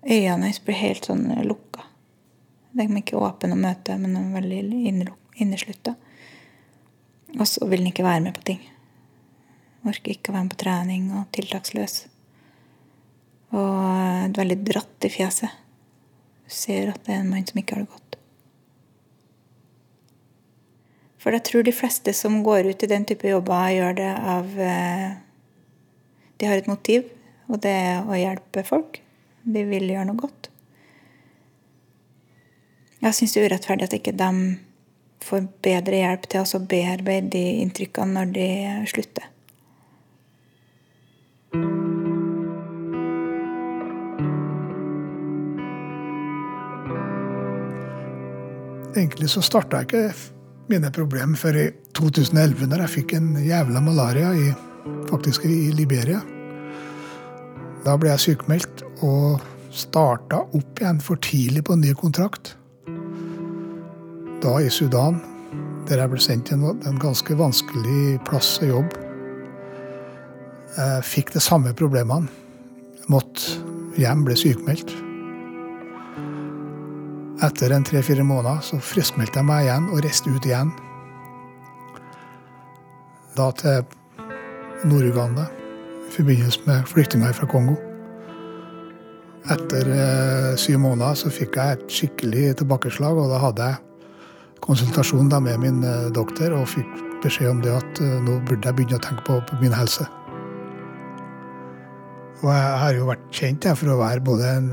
Øynene 0.00 0.48
hans 0.48 0.60
blir 0.64 0.80
helt 0.80 1.06
sånn 1.08 1.28
lukka. 1.44 1.86
De 2.72 2.84
er 2.84 3.00
ikke 3.00 3.20
åpne 3.20 3.56
å 3.56 3.60
møte, 3.60 3.96
men 4.00 4.14
de 4.16 4.20
er 4.20 4.36
veldig 4.36 4.60
inneslutta. 5.42 5.96
Og 7.38 7.46
så 7.46 7.66
vil 7.70 7.82
han 7.82 7.92
ikke 7.92 8.06
være 8.06 8.24
med 8.26 8.36
på 8.36 8.46
ting. 8.52 8.62
Orker 9.86 10.12
ikke 10.12 10.32
å 10.32 10.36
være 10.36 10.46
med 10.46 10.54
på 10.54 10.62
trening 10.64 11.08
og 11.16 11.28
tiltaksløs. 11.36 11.96
Og 13.56 14.36
veldig 14.36 14.58
dratt 14.66 15.08
i 15.08 15.12
fjeset. 15.12 15.58
Du 16.44 16.54
ser 16.54 16.92
at 16.92 17.02
det 17.06 17.14
er 17.14 17.22
en 17.22 17.30
mann 17.30 17.46
som 17.46 17.60
ikke 17.60 17.76
har 17.76 17.84
det 17.84 17.92
godt. 17.92 18.16
For 21.20 21.36
jeg 21.36 21.44
tror 21.46 21.66
de 21.66 21.76
fleste 21.76 22.12
som 22.16 22.40
går 22.44 22.70
ut 22.70 22.82
i 22.84 22.88
den 22.88 23.04
type 23.08 23.28
jobber, 23.28 23.68
gjør 23.74 23.98
det 23.98 24.12
av 24.34 24.54
eh, 24.56 25.10
De 26.40 26.48
har 26.48 26.56
et 26.56 26.70
motiv, 26.70 27.04
og 27.52 27.60
det 27.60 27.74
er 27.76 28.08
å 28.08 28.16
hjelpe 28.16 28.64
folk. 28.64 29.02
De 29.44 29.64
vil 29.68 29.90
gjøre 29.92 30.06
noe 30.08 30.20
godt. 30.20 30.48
Jeg 33.00 33.16
syns 33.16 33.34
det 33.34 33.42
er 33.42 33.50
urettferdig 33.50 33.88
at 33.88 33.96
ikke 33.96 34.16
de 34.16 34.30
får 35.24 35.46
bedre 35.64 36.00
hjelp 36.00 36.26
til 36.30 36.44
å 36.44 36.62
bearbeide 36.70 37.32
de 37.34 37.44
inntrykkene 37.64 38.16
når 38.16 38.32
de 38.36 38.48
slutter. 38.90 39.28
Egentlig 48.90 49.30
så 49.30 49.42
starta 49.44 49.80
jeg 49.80 49.88
ikke 49.88 50.04
mine 50.70 50.90
problemer 50.94 51.38
før 51.38 51.56
i 51.58 51.68
2011, 51.98 52.66
når 52.70 52.84
jeg 52.84 52.94
fikk 52.98 53.14
en 53.18 53.32
jævla 53.42 53.82
malaria 53.82 54.32
i, 54.34 54.50
faktisk 55.10 55.46
i 55.46 55.70
Liberia. 55.74 56.20
Da 57.84 57.96
ble 57.96 58.10
jeg 58.12 58.24
sykemeldt 58.26 58.84
og 59.06 59.40
starta 59.70 60.42
opp 60.44 60.82
igjen 60.82 61.00
for 61.02 61.22
tidlig 61.22 61.64
på 61.66 61.76
en 61.76 61.84
ny 61.86 61.94
kontrakt 61.98 62.56
da 64.40 64.56
i 64.60 64.70
Sudan, 64.72 65.18
der 65.88 66.00
jeg 66.00 66.12
ble 66.12 66.20
sendt 66.22 66.48
til 66.48 66.62
en, 66.64 66.98
ganske 67.00 67.34
vanskelig 67.36 68.20
plass 68.28 68.58
og 68.62 68.70
jobb. 68.70 68.94
Jeg 70.76 71.04
fikk 71.04 71.32
de 71.34 71.42
samme 71.44 71.74
problemene. 71.76 72.30
Måtte 73.10 73.58
hjem, 74.00 74.22
ble 74.24 74.36
sykemeldt. 74.38 74.94
Etter 77.44 77.74
en 77.74 77.84
tre-fire 77.84 78.24
måneder 78.24 78.62
så 78.64 78.78
friskmeldte 78.84 79.40
jeg 79.40 79.48
meg 79.48 79.66
igjen 79.66 79.90
og 79.90 80.02
reiste 80.04 80.32
ut 80.32 80.48
igjen. 80.48 80.72
Da 83.36 83.50
til 83.60 83.84
Nord-Uganda 84.88 85.48
i 86.06 86.14
forbindelse 86.14 86.64
med 86.68 86.88
flyktninger 86.88 87.36
fra 87.36 87.48
Kongo. 87.50 87.76
Etter 89.50 89.88
eh, 89.88 90.56
syv 90.60 90.80
måneder 90.84 91.16
så 91.16 91.32
fikk 91.32 91.56
jeg 91.56 91.76
et 91.76 91.86
skikkelig 91.92 92.50
tilbakeslag, 92.60 93.16
og 93.16 93.32
da 93.32 93.40
hadde 93.40 93.70
jeg 93.70 93.89
konsultasjon 94.64 95.30
da 95.32 95.40
med 95.42 95.60
min 95.62 95.84
eh, 95.84 96.08
doktor 96.14 96.54
og 96.56 96.68
fikk 96.70 96.88
beskjed 97.24 97.50
om 97.50 97.60
det 97.64 97.72
at 97.74 98.00
eh, 98.02 98.16
nå 98.24 98.38
burde 98.48 98.68
jeg 98.68 98.76
begynne 98.78 98.98
å 99.00 99.04
tenke 99.04 99.24
på, 99.26 99.38
på 99.48 99.60
min 99.62 99.74
helse. 99.76 100.06
Og 102.40 102.48
jeg 102.48 102.76
har 102.82 102.96
jo 102.96 103.08
vært 103.10 103.26
kjent 103.36 103.66
jeg, 103.68 103.76
for 103.76 103.92
å 103.92 103.98
være 104.00 104.24
både 104.24 104.52
en 104.56 104.70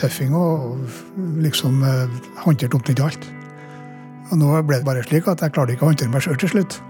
tøffing 0.00 0.36
og 0.36 0.78
liksom 1.44 1.82
eh, 1.84 2.18
håndtert 2.44 2.76
omtrent 2.78 3.04
alt. 3.04 3.28
Og 4.30 4.40
nå 4.40 4.50
ble 4.66 4.80
det 4.80 4.88
bare 4.88 5.04
slik 5.06 5.28
at 5.30 5.44
jeg 5.44 5.54
klarte 5.54 5.76
ikke 5.76 5.86
å 5.86 5.92
håndtere 5.92 6.12
meg 6.12 6.24
sjøl 6.24 6.40
til 6.40 6.54
slutt. 6.54 6.80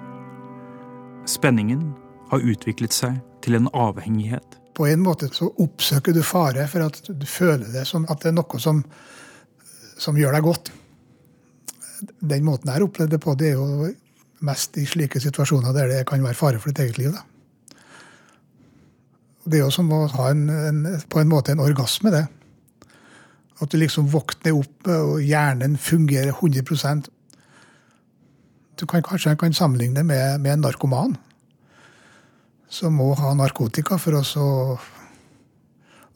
Spenningen 1.27 1.91
har 2.31 2.43
utviklet 2.43 2.95
seg 2.95 3.19
til 3.45 3.59
en 3.59 3.69
avhengighet. 3.75 4.61
På 4.77 4.87
en 4.89 5.03
måte 5.03 5.29
så 5.35 5.49
oppsøker 5.63 6.15
du 6.15 6.23
fare 6.27 6.67
for 6.71 6.87
at 6.87 7.01
du 7.07 7.27
føler 7.29 7.69
det 7.73 7.87
som 7.89 8.07
at 8.13 8.23
det 8.23 8.31
er 8.31 8.37
noe 8.39 8.61
som, 8.63 8.83
som 9.99 10.19
gjør 10.21 10.37
deg 10.37 10.47
godt 10.47 10.73
den 12.03 12.45
måten 12.45 12.69
jeg 12.69 12.79
har 12.79 12.87
opplevd 12.87 13.15
det 13.15 13.23
på, 13.23 13.35
det 13.39 13.53
er 13.53 13.57
jo 13.57 13.91
mest 14.47 14.77
i 14.77 14.85
slike 14.89 15.21
situasjoner 15.23 15.75
der 15.77 15.91
det 15.91 16.07
kan 16.09 16.25
være 16.25 16.37
fare 16.37 16.61
for 16.61 16.73
ditt 16.73 16.85
eget 16.85 16.99
liv. 17.01 17.15
Da. 17.15 17.23
Det 19.47 19.61
er 19.61 19.65
jo 19.65 19.75
som 19.75 19.93
å 19.95 20.07
ha 20.11 20.31
en, 20.33 20.49
en, 20.51 20.81
på 21.09 21.23
en 21.23 21.31
måte 21.31 21.55
en 21.55 21.63
orgasme, 21.63 22.11
det. 22.13 22.25
At 23.63 23.73
du 23.73 23.79
liksom 23.81 24.11
våkner 24.13 24.57
opp, 24.59 24.89
og 24.91 25.21
hjernen 25.25 25.79
fungerer 25.81 26.35
100% 26.35 27.09
Du 28.77 28.85
kan 28.85 29.01
kanskje 29.01 29.33
kan 29.41 29.55
sammenligne 29.57 30.03
med, 30.05 30.41
med, 30.41 30.53
en 30.53 30.61
narkoman 30.67 31.15
som 32.69 32.99
må 32.99 33.15
ha 33.17 33.31
narkotika 33.33 33.97
for 33.97 34.19
å 34.19 34.25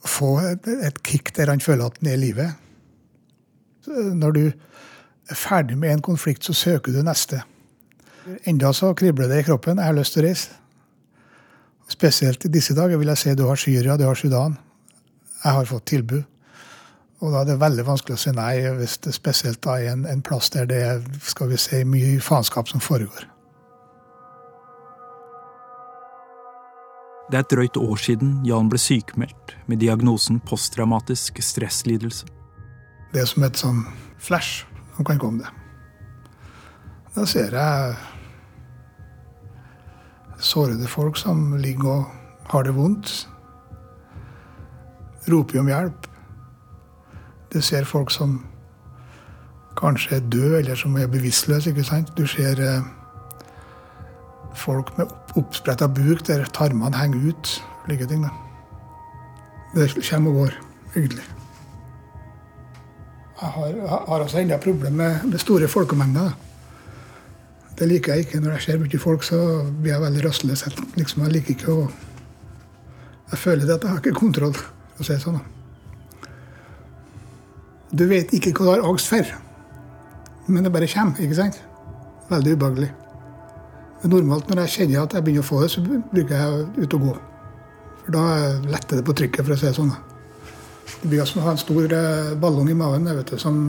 få 0.04 0.28
et, 0.44 0.66
et 0.68 0.98
kick 1.06 1.30
der 1.38 1.48
han 1.48 1.62
føler 1.64 1.86
at 1.86 1.96
han 2.02 2.10
er 2.10 2.18
i 2.18 2.20
live. 2.20 2.48
Når 3.86 4.36
du 4.36 4.42
er 5.30 5.38
ferdig 5.38 5.78
med 5.78 5.94
en 5.94 6.02
konflikt, 6.02 6.44
så 6.44 6.54
søker 6.56 6.92
du 6.92 7.02
neste. 7.06 7.42
Enda 8.48 8.72
så 8.76 8.92
kribler 8.94 9.28
det 9.30 9.40
i 9.40 9.46
kroppen. 9.46 9.78
Jeg 9.78 9.90
har 9.90 9.96
lyst 9.96 10.14
til 10.14 10.24
å 10.24 10.28
reise. 10.28 10.56
Spesielt 11.90 12.44
i 12.46 12.52
disse 12.52 12.74
dager 12.76 13.00
vil 13.00 13.10
jeg 13.10 13.18
si 13.18 13.32
du 13.34 13.46
har 13.48 13.58
Syria, 13.58 13.96
du 13.98 14.04
har 14.06 14.18
Sudan. 14.18 14.58
Jeg 15.42 15.56
har 15.56 15.66
fått 15.66 15.88
tilbud. 15.90 16.22
Og 17.20 17.34
da 17.34 17.42
er 17.42 17.50
det 17.50 17.58
veldig 17.60 17.84
vanskelig 17.84 18.16
å 18.16 18.20
si 18.20 18.32
nei, 18.32 18.54
hvis 18.78 18.96
det 19.04 19.12
spesielt 19.12 19.60
da 19.64 19.76
er 19.76 19.92
en, 19.92 20.06
en 20.08 20.22
plass 20.24 20.48
der 20.54 20.68
det 20.70 20.78
er 20.86 21.02
skal 21.26 21.50
vi 21.50 21.58
si, 21.60 21.82
mye 21.84 22.20
faenskap 22.24 22.70
som 22.70 22.80
foregår. 22.80 23.26
Det 27.30 27.38
er 27.38 27.44
et 27.44 27.52
drøyt 27.52 27.76
år 27.78 28.00
siden 28.00 28.32
Jan 28.46 28.70
ble 28.72 28.80
sykemeldt 28.80 29.54
med 29.70 29.82
diagnosen 29.84 30.40
posttraumatisk 30.48 31.38
stresslidelse. 31.44 32.26
Det 33.12 33.22
er 33.22 33.28
som 33.28 33.44
et 33.46 33.60
sånn 33.60 33.84
flash 34.18 34.64
som 35.00 35.04
kan 35.08 35.18
komme 35.18 35.40
det. 35.40 35.48
Da 37.14 37.24
ser 37.24 37.54
jeg 37.56 37.94
sårede 40.38 40.88
folk 40.88 41.16
som 41.16 41.56
ligger 41.56 41.88
og 41.88 42.04
har 42.52 42.62
det 42.68 42.74
vondt. 42.76 43.28
Roper 45.30 45.62
om 45.62 45.72
hjelp. 45.72 46.06
Du 47.52 47.60
ser 47.64 47.88
folk 47.88 48.12
som 48.12 48.42
kanskje 49.80 50.18
er 50.18 50.28
død, 50.28 50.58
eller 50.60 50.76
som 50.76 50.96
er 50.96 51.08
bevisstløs. 51.08 51.66
ikke 51.66 51.84
sant? 51.84 52.12
Du 52.18 52.26
ser 52.26 52.60
eh, 52.60 52.84
folk 54.54 54.92
med 54.98 55.06
oppspretta 55.36 55.88
buk 55.88 56.26
der 56.28 56.44
tarmene 56.44 56.96
henger 56.96 57.32
ut. 57.32 57.64
Like 57.88 58.06
ting, 58.06 58.28
da. 58.28 58.36
Det 59.74 59.94
kommer 60.10 60.30
og 60.30 60.36
går, 60.36 60.64
egentlig. 60.96 61.39
Jeg 63.40 63.48
har, 63.55 63.76
har 63.88 64.20
også 64.20 64.38
enda 64.42 64.59
problemer 64.61 64.96
med, 64.96 65.31
med 65.33 65.40
store 65.40 65.68
folkemengder. 65.68 66.35
Det 67.79 67.88
liker 67.88 68.12
jeg 68.12 68.26
ikke. 68.26 68.40
Når 68.40 68.59
jeg 68.59 68.62
ser 68.66 68.81
mye 68.83 69.00
folk, 69.00 69.24
så 69.24 69.38
blir 69.81 69.94
jeg 69.94 70.03
veldig 70.03 70.24
rastløs. 70.26 70.66
Liksom, 70.98 71.22
jeg 71.24 71.33
liker 71.38 71.57
ikke 71.57 71.72
å 71.72 71.88
Jeg 73.31 73.38
føler 73.38 73.68
at 73.70 73.85
jeg 73.87 73.90
har 73.92 74.00
ikke 74.00 74.18
kontroll, 74.18 74.57
for 74.59 75.05
å 75.05 75.07
si 75.07 75.14
det 75.14 75.22
sånn. 75.22 75.38
Du 77.94 78.03
vet 78.11 78.33
ikke 78.35 78.50
hva 78.57 78.64
du 78.64 78.70
har 78.72 78.88
angst 78.88 79.07
for, 79.07 79.29
men 80.50 80.66
det 80.66 80.72
bare 80.74 80.88
kommer. 80.90 81.22
ikke 81.22 81.38
sant? 81.38 81.61
Veldig 82.26 82.57
ubehagelig. 82.59 82.90
Normalt 84.11 84.50
når 84.50 84.64
jeg 84.64 84.74
kjenner 84.74 85.05
at 85.05 85.14
jeg 85.14 85.24
begynner 85.24 85.46
å 85.46 85.46
få 85.46 85.62
det, 85.62 85.70
så 85.70 85.85
bruker 85.87 86.35
jeg 86.35 86.66
ut 86.83 86.98
og 86.98 87.07
gå. 87.07 87.16
For 88.03 88.18
da 88.18 88.24
letter 88.66 88.98
det 88.98 89.07
på 89.07 89.14
trykket, 89.22 89.44
for 89.46 89.55
å 89.55 89.61
si 89.61 89.68
det 89.68 89.76
sånn. 89.79 89.94
Det 91.00 91.08
blir 91.08 91.24
som 91.28 91.40
å 91.40 91.46
ha 91.46 91.54
en 91.54 91.60
stor 91.60 91.92
eh, 91.96 92.32
ballong 92.40 92.70
i 92.70 92.76
magen 92.76 93.08
du, 93.08 93.36
som, 93.38 93.60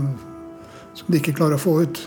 som 0.94 1.12
de 1.12 1.22
ikke 1.22 1.36
klarer 1.38 1.56
å 1.60 1.62
få 1.62 1.78
ut. 1.86 2.02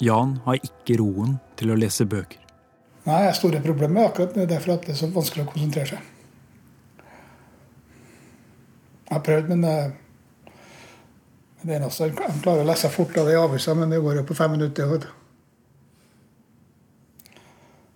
Jan 0.00 0.38
har 0.46 0.56
ikke 0.64 0.96
roen 1.00 1.36
til 1.60 1.72
å 1.72 1.78
lese 1.78 2.06
bøker. 2.08 2.40
Nei, 3.04 3.24
jeg 3.26 3.36
store 3.36 3.60
problemer 3.64 3.94
med 3.96 4.08
akkurat. 4.08 4.36
Derfor 4.48 4.76
at 4.76 4.86
det 4.88 4.94
er 4.94 5.00
så 5.00 5.08
vanskelig 5.12 5.46
å 5.46 5.50
konsentrere 5.52 5.92
seg. 5.92 6.08
Jeg 9.10 9.16
har 9.16 9.24
prøvd, 9.26 9.48
men 9.50 9.64
eh, 9.66 10.50
det 11.62 11.76
eneste 11.76 12.12
Han 12.16 12.42
klarer 12.44 12.62
å 12.64 12.68
lese 12.68 12.88
fort 12.92 13.16
av 13.20 13.26
det 13.28 13.34
i 13.34 13.40
avisa, 13.40 13.74
men 13.76 13.92
det 13.92 14.00
går 14.00 14.20
jo 14.20 14.28
på 14.28 14.36
fem 14.38 14.54
minutter. 14.56 15.08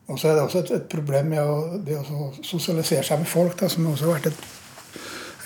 Og 0.09 0.19
så 0.21 0.29
er 0.29 0.37
det 0.37 0.45
også 0.45 0.61
et, 0.61 0.73
et 0.77 0.89
problem 0.93 1.31
med 1.33 1.41
å, 1.41 1.79
det 1.85 1.97
å 1.97 2.31
sosialisere 2.45 3.05
seg 3.07 3.23
med 3.23 3.31
folk, 3.31 3.57
da, 3.61 3.71
som 3.73 3.87
også 3.89 4.09
har 4.09 4.19
vært 4.19 4.33
et, 4.33 4.43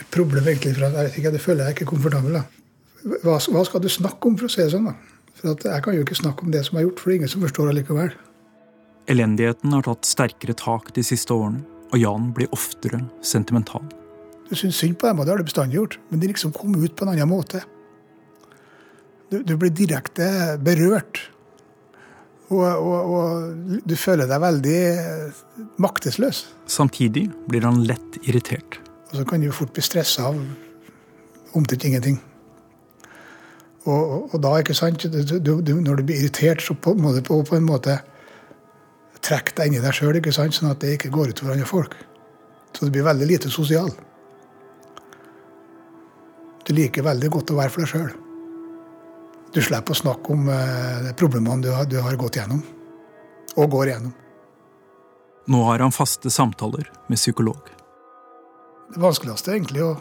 et 0.02 0.08
problem 0.14 0.48
egentlig. 0.50 0.74
for 0.74 0.88
at 0.88 0.96
jeg 0.96 1.08
vet 1.08 1.18
ikke, 1.20 1.34
Det 1.36 1.42
føler 1.44 1.64
jeg 1.64 1.76
ikke 1.76 1.92
komfortabel. 1.92 2.40
da. 2.40 2.44
Hva, 3.22 3.36
hva, 3.38 3.62
skal 3.64 3.84
du 3.84 3.88
snakke 3.92 4.30
om, 4.30 4.38
for 4.38 4.48
å 4.48 4.52
si 4.52 4.64
det 4.64 4.72
sånn? 4.74 4.90
da? 4.90 4.96
For 5.38 5.54
Jeg 5.54 5.84
kan 5.84 5.94
jo 5.94 6.02
ikke 6.02 6.18
snakke 6.18 6.42
om 6.42 6.50
det 6.50 6.64
som 6.66 6.78
er 6.78 6.88
gjort, 6.88 6.98
for 6.98 7.10
det 7.10 7.14
er 7.14 7.20
ingen 7.22 7.34
som 7.36 7.44
forstår 7.46 7.70
det 7.70 7.76
likevel. 7.78 8.10
Elendigheten 9.08 9.72
har 9.72 9.86
tatt 9.86 10.04
sterkere 10.04 10.58
tak 10.58 10.90
de 10.96 11.06
siste 11.06 11.32
årene, 11.32 11.62
og 11.88 12.02
Jan 12.02 12.32
blir 12.36 12.50
oftere 12.52 13.00
sentimental. 13.24 13.86
Du 14.50 14.56
syns 14.58 14.80
synd 14.80 14.98
på 14.98 15.06
dem, 15.06 15.20
og 15.20 15.26
det 15.26 15.32
har 15.32 15.40
du 15.40 15.46
bestandig 15.46 15.78
gjort, 15.78 15.98
men 16.10 16.20
de 16.20 16.32
liksom 16.32 16.52
kom 16.56 16.74
ut 16.74 16.96
på 16.96 17.06
en 17.06 17.14
annen 17.14 17.30
måte. 17.30 17.62
Du, 19.30 19.40
du 19.44 19.54
blir 19.60 19.72
direkte 19.72 20.56
berørt. 20.64 21.28
Og, 22.48 22.64
og, 22.64 23.10
og, 23.12 23.80
du 23.84 23.94
føler 23.96 24.28
deg 24.28 24.40
veldig 24.40 24.78
maktesløs. 25.84 26.46
Samtidig 26.70 27.26
blir 27.48 27.66
han 27.66 27.82
lett 27.84 28.16
irritert. 28.22 28.80
Og 29.10 29.20
så 29.20 29.24
kan 29.28 29.44
du 29.44 29.52
fort 29.52 29.74
bli 29.76 29.84
stressa 29.84 30.30
av 30.30 30.38
omtrent 31.56 31.84
ingenting. 31.84 32.18
Og, 33.88 34.32
og, 34.32 34.36
da, 34.44 34.52
ikke 34.60 34.76
sant, 34.76 35.04
du, 35.04 35.38
du, 35.40 35.74
når 35.80 36.00
du 36.00 36.06
blir 36.08 36.22
irritert, 36.22 36.64
så 36.64 36.76
på, 36.76 36.94
må 36.96 37.12
du 37.16 37.22
på, 37.24 37.40
på 37.44 37.56
en 37.56 37.68
måte 37.68 37.98
trekke 39.24 39.54
deg 39.56 39.70
inn 39.70 39.78
i 39.78 39.84
deg 39.84 39.96
sjøl, 39.96 40.20
sånn 40.32 40.72
at 40.72 40.80
det 40.84 40.96
ikke 40.96 41.12
går 41.12 41.32
utover 41.32 41.54
andre 41.54 41.68
folk. 41.68 41.96
Så 42.72 42.86
du 42.86 42.92
blir 42.94 43.06
veldig 43.06 43.28
lite 43.28 43.52
sosial. 43.52 43.90
Du 46.64 46.74
liker 46.76 47.04
veldig 47.04 47.30
godt 47.32 47.52
å 47.52 47.60
være 47.60 47.72
for 47.72 47.84
deg 47.84 47.92
sjøl. 47.92 48.10
Du 49.54 49.60
slipper 49.64 49.94
å 49.94 50.00
snakke 50.02 50.34
om 50.34 50.48
eh, 50.52 51.10
problemene 51.16 51.64
du 51.64 51.70
har, 51.72 51.86
du 51.88 51.96
har 52.04 52.16
gått 52.20 52.36
gjennom, 52.36 52.60
og 53.56 53.70
går 53.72 53.92
gjennom. 53.94 54.14
Nå 55.48 55.62
har 55.64 55.80
han 55.80 55.94
faste 55.94 56.30
samtaler 56.30 56.90
med 57.08 57.16
psykolog. 57.16 57.70
Det 58.92 59.00
vanskeligste 59.00 59.52
er 59.52 59.56
egentlig 59.56 59.84
å, 59.86 59.94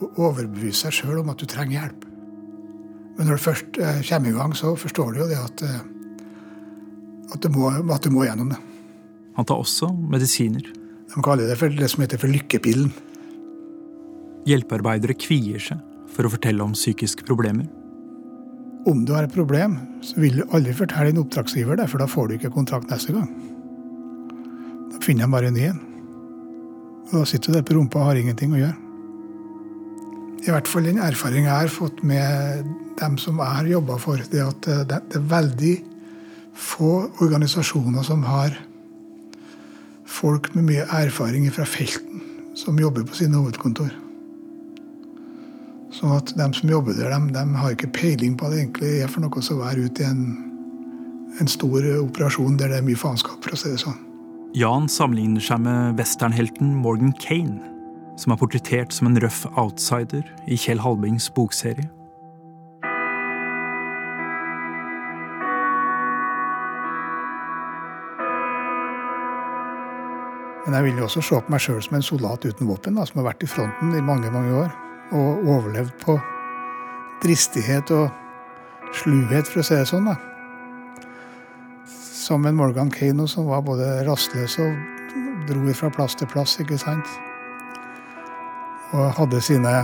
å 0.00 0.08
overbevise 0.30 0.86
seg 0.86 0.96
sjøl 0.96 1.20
om 1.20 1.32
at 1.32 1.42
du 1.42 1.48
trenger 1.48 1.76
hjelp. 1.76 2.06
Men 3.18 3.28
når 3.28 3.36
du 3.36 3.44
først 3.44 3.80
eh, 3.80 4.00
kommer 4.08 4.30
i 4.30 4.36
gang, 4.38 4.54
så 4.56 4.72
forstår 4.80 5.12
du 5.12 5.20
jo 5.20 5.28
det 5.28 5.40
at, 5.40 5.64
eh, 5.66 5.82
at, 7.34 7.40
du 7.44 7.50
må, 7.52 7.68
at, 7.68 8.06
du 8.06 8.14
må, 8.14 8.24
gjennom 8.24 8.54
det. 8.54 8.60
Han 9.36 9.48
tar 9.48 9.60
også 9.60 9.90
medisiner. 9.92 10.64
De 11.12 11.24
kaller 11.26 11.50
det 11.50 11.58
for 11.60 11.74
det 11.74 11.90
som 11.92 12.00
heter 12.00 12.20
for 12.22 12.32
lykkepillen. 12.32 12.88
Hjelpearbeidere 14.48 15.18
kvier 15.20 15.60
seg 15.60 15.84
for 16.10 16.24
å 16.24 16.32
fortelle 16.32 16.64
om 16.64 16.72
psykiske 16.72 17.28
problemer. 17.28 17.68
Om 18.88 19.04
du 19.04 19.12
har 19.12 19.26
et 19.26 19.34
problem, 19.34 19.76
så 20.00 20.20
vil 20.22 20.40
du 20.40 20.44
aldri 20.56 20.72
fortelle 20.76 21.10
din 21.10 21.20
oppdragsgiver 21.20 21.76
det, 21.76 21.88
for 21.90 22.00
da 22.00 22.08
får 22.08 22.28
du 22.28 22.36
ikke 22.36 22.52
kontrakt 22.54 22.88
neste 22.92 23.12
gang. 23.12 23.28
Da 24.94 25.00
finner 25.04 25.26
de 25.26 25.34
bare 25.34 25.50
en 25.50 25.58
ny 25.58 25.66
en. 25.68 25.82
Og 27.10 27.18
da 27.18 27.26
sitter 27.28 27.50
du 27.50 27.58
der 27.58 27.66
på 27.66 27.76
rumpa 27.76 28.00
og 28.00 28.08
har 28.10 28.20
ingenting 28.20 28.54
å 28.54 28.62
gjøre. 28.62 28.78
I 30.40 30.52
hvert 30.54 30.70
fall 30.70 30.86
den 30.88 31.02
erfaringa 31.04 31.50
jeg 31.50 31.66
har 31.66 31.72
fått 31.74 32.00
med 32.06 32.68
dem 33.00 33.16
som 33.20 33.40
jeg 33.42 33.56
har 33.58 33.68
jobba 33.68 33.98
for, 34.00 34.22
det 34.32 34.40
at 34.40 34.68
det 34.88 35.18
er 35.18 35.26
veldig 35.28 35.74
få 36.56 36.92
organisasjoner 37.20 38.04
som 38.06 38.24
har 38.24 38.56
folk 40.08 40.50
med 40.56 40.70
mye 40.70 40.86
erfaring 41.02 41.44
fra 41.52 41.66
felten 41.68 42.22
som 42.58 42.80
jobber 42.80 43.04
på 43.06 43.20
sine 43.20 43.36
hovedkontor. 43.36 43.92
Sånn 45.90 46.12
at 46.14 46.30
de 46.38 46.46
som 46.54 46.70
jobber 46.70 46.94
der, 46.94 47.10
de, 47.10 47.32
de 47.34 47.58
har 47.58 47.74
ikke 47.74 47.90
peiling 47.96 48.36
på 48.38 48.46
hva 48.46 48.52
det 48.52 48.62
egentlig 48.62 48.92
er 49.02 49.10
for 49.10 49.24
noe 49.24 49.42
å 49.42 49.58
være 49.58 49.88
ute 49.88 50.04
i 50.04 50.06
en, 50.06 50.22
en 51.42 51.50
stor 51.50 51.86
operasjon 51.98 52.58
der 52.60 52.70
det 52.70 52.78
er 52.78 52.86
mye 52.86 52.98
faenskap, 52.98 53.40
for 53.42 53.56
å 53.56 53.58
si 53.58 53.72
det 53.72 53.80
sånn. 53.82 53.98
Jan 54.54 54.86
sammenligner 54.90 55.42
seg 55.42 55.62
med 55.62 55.98
westernhelten 55.98 56.76
Morgan 56.78 57.14
Kane, 57.22 57.58
som 58.18 58.34
er 58.34 58.38
portrettert 58.38 58.94
som 58.94 59.10
en 59.10 59.18
røff 59.22 59.44
outsider 59.58 60.26
i 60.46 60.58
Kjell 60.58 60.82
Halbings 60.82 61.26
bokserie. 61.34 61.88
Men 70.66 70.76
jeg 70.76 70.86
vil 70.86 71.00
jo 71.00 71.08
også 71.08 71.24
se 71.24 71.40
på 71.42 71.50
meg 71.50 71.64
sjøl 71.64 71.82
som 71.82 71.98
en 71.98 72.06
soldat 72.06 72.46
uten 72.46 72.68
våpen, 72.70 72.94
da, 72.94 73.02
som 73.08 73.18
har 73.18 73.32
vært 73.32 73.42
i 73.42 73.50
fronten 73.50 73.96
i 73.96 74.04
mange 74.06 74.30
mange 74.30 74.54
år. 74.60 74.70
Og 75.10 75.46
overlevd 75.48 75.94
på 76.04 76.16
dristighet 77.22 77.90
og 77.90 78.10
sluhet, 78.94 79.48
for 79.48 79.62
å 79.62 79.66
si 79.66 79.76
det 79.76 79.88
sånn. 79.90 80.08
da. 80.08 80.16
Som 81.90 82.46
en 82.46 82.58
Morgan 82.58 82.90
Kano 82.90 83.26
som 83.26 83.48
var 83.50 83.64
både 83.66 84.04
rastløs 84.06 84.58
og 84.62 84.76
dro 85.48 85.74
fra 85.74 85.90
plass 85.90 86.14
til 86.14 86.30
plass, 86.30 86.58
ikke 86.62 86.78
sant. 86.78 87.06
Og 88.94 89.10
hadde 89.18 89.40
sine 89.42 89.74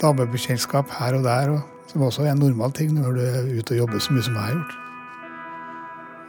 damebekjentskap 0.00 0.90
her 0.98 1.18
og 1.18 1.24
der, 1.26 1.50
og 1.56 1.90
som 1.90 2.02
også 2.02 2.24
er 2.24 2.32
en 2.32 2.42
normal 2.42 2.72
ting 2.72 2.94
når 2.94 3.12
du 3.12 3.20
er 3.24 3.50
ute 3.58 3.74
og 3.74 3.84
jobber 3.84 4.02
så 4.02 4.14
mye 4.14 4.26
som 4.26 4.38
jeg 4.38 4.42
har 4.42 4.56
gjort. 4.56 4.78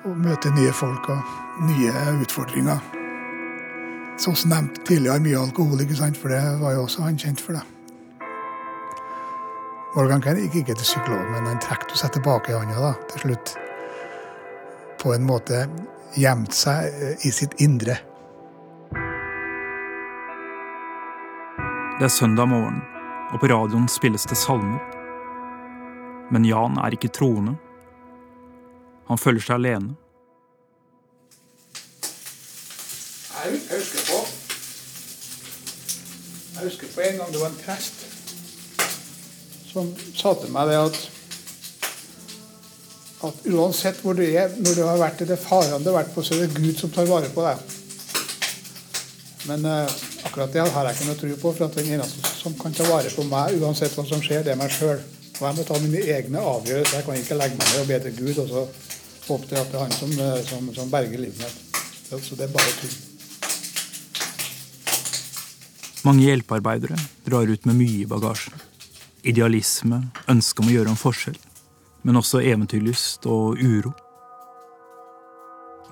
Og 0.05 0.17
møte 0.25 0.51
nye 0.53 0.73
folk 0.73 1.09
og 1.09 1.63
nye 1.69 1.93
utfordringer. 2.21 2.83
Som 4.21 4.35
nevnt 4.49 4.83
tidligere, 4.87 5.19
mye 5.19 5.39
alkohol, 5.47 5.81
ikke 5.81 5.97
sant? 5.97 6.17
for 6.17 6.31
det 6.31 6.43
var 6.61 6.77
jo 6.77 6.85
også 6.85 7.07
han 7.07 7.17
kjent 7.19 7.41
for. 7.41 7.57
det. 7.57 7.74
Morgan 9.95 10.19
Kane 10.19 10.41
gikk 10.43 10.57
ikke 10.59 10.73
til 10.75 10.87
psykolog, 10.89 11.21
men 11.31 11.45
han 11.47 11.59
trakk 11.63 11.85
seg 11.95 12.11
tilbake 12.17 12.51
i 12.51 12.55
hånda 12.57 12.89
til 13.13 13.21
slutt. 13.21 13.53
På 14.99 15.13
en 15.15 15.23
måte 15.23 15.61
gjemt 16.19 16.51
seg 16.51 17.23
i 17.23 17.31
sitt 17.31 17.55
indre. 17.63 17.95
Det 21.95 22.09
er 22.09 22.11
søndag 22.11 22.49
morgen, 22.51 22.81
og 23.31 23.39
på 23.39 23.47
radioen 23.47 23.87
spilles 23.87 24.27
det 24.27 24.35
salmer. 24.35 24.83
Men 26.27 26.43
Jan 26.43 26.75
er 26.83 26.97
ikke 26.97 27.13
troende. 27.15 27.55
Han 29.07 29.21
føler 29.21 29.47
seg 29.47 29.61
alene. 29.61 29.95
Jeg 33.45 33.61
husker 33.71 34.03
på 34.09 34.19
Jeg 36.51 36.67
husker 36.67 36.93
på 36.97 37.07
en 37.07 37.17
gang 37.21 37.31
det 37.31 37.39
var 37.45 37.53
en 37.53 37.59
prest 37.63 38.14
som 39.75 39.91
sa 40.15 40.31
til 40.39 40.55
meg 40.55 40.71
det 40.71 40.79
at 40.79 41.03
at 43.25 43.47
uansett 43.49 44.01
hvor 44.03 44.13
du 44.13 44.23
er, 44.25 44.51
når 44.61 44.75
du 44.77 44.83
har 44.85 44.99
vært 44.99 45.23
i 45.23 45.27
det 45.29 45.37
farene 45.41 45.81
du 45.81 45.89
har 45.89 46.03
vært 46.03 46.13
på, 46.13 46.23
så 46.23 46.35
er 46.35 46.45
det 46.45 46.59
Gud 46.61 46.77
som 46.79 46.91
tar 46.93 47.07
vare 47.09 47.31
på 47.33 47.45
deg. 47.45 47.63
Men 49.49 49.65
eh, 49.69 49.95
akkurat 50.27 50.53
det 50.53 50.65
har 50.75 50.89
jeg 50.89 50.97
ikke 50.97 51.07
noe 51.09 51.19
tro 51.21 51.37
på, 51.41 51.53
for 51.57 51.65
at 51.67 51.79
den 51.79 51.91
eneste 51.95 52.33
som 52.37 52.55
kan 52.59 52.75
ta 52.75 52.85
vare 52.89 53.11
på 53.13 53.25
meg, 53.29 53.57
uansett 53.61 53.95
hva 53.97 54.05
som 54.07 54.21
skjer, 54.23 54.43
det 54.45 54.53
er 54.53 54.59
meg 54.59 54.73
sjøl. 54.73 55.01
Og 55.35 55.41
jeg 55.47 55.57
må 55.57 55.65
ta 55.67 55.79
mine 55.83 56.03
egne 56.15 56.43
avgjørelser. 56.53 56.99
Jeg 56.99 57.07
kan 57.07 57.19
ikke 57.19 57.39
legge 57.39 57.59
meg 57.59 57.71
ned 57.71 57.81
og 57.81 57.89
be 57.89 57.99
til 58.05 58.15
Gud 58.19 58.43
og 58.43 58.51
så 58.51 58.63
håpe 59.25 59.49
til 59.49 59.59
at 59.59 59.71
det 59.71 59.79
er 59.79 59.83
han 59.83 59.97
som, 59.97 60.13
eh, 60.27 60.37
som, 60.51 60.69
som 60.77 60.93
berger 60.93 61.25
livet 61.25 61.41
mitt. 61.41 61.83
Så 62.15 62.37
det 62.37 62.47
er 62.47 62.53
bare 62.53 62.77
tull. 62.79 62.95
Mange 66.05 66.27
hjelpearbeidere 66.27 66.99
drar 67.25 67.49
ut 67.49 67.65
med 67.65 67.79
mye 67.81 68.03
i 68.03 68.09
bagasjen. 68.09 68.53
Idealisme, 69.25 70.03
ønske 70.29 70.61
om 70.61 70.67
å 70.69 70.73
gjøre 70.75 70.91
en 70.93 70.99
forskjell, 70.99 71.37
men 72.05 72.19
også 72.19 72.43
eventyrlyst 72.45 73.25
og 73.25 73.57
uro. 73.57 73.89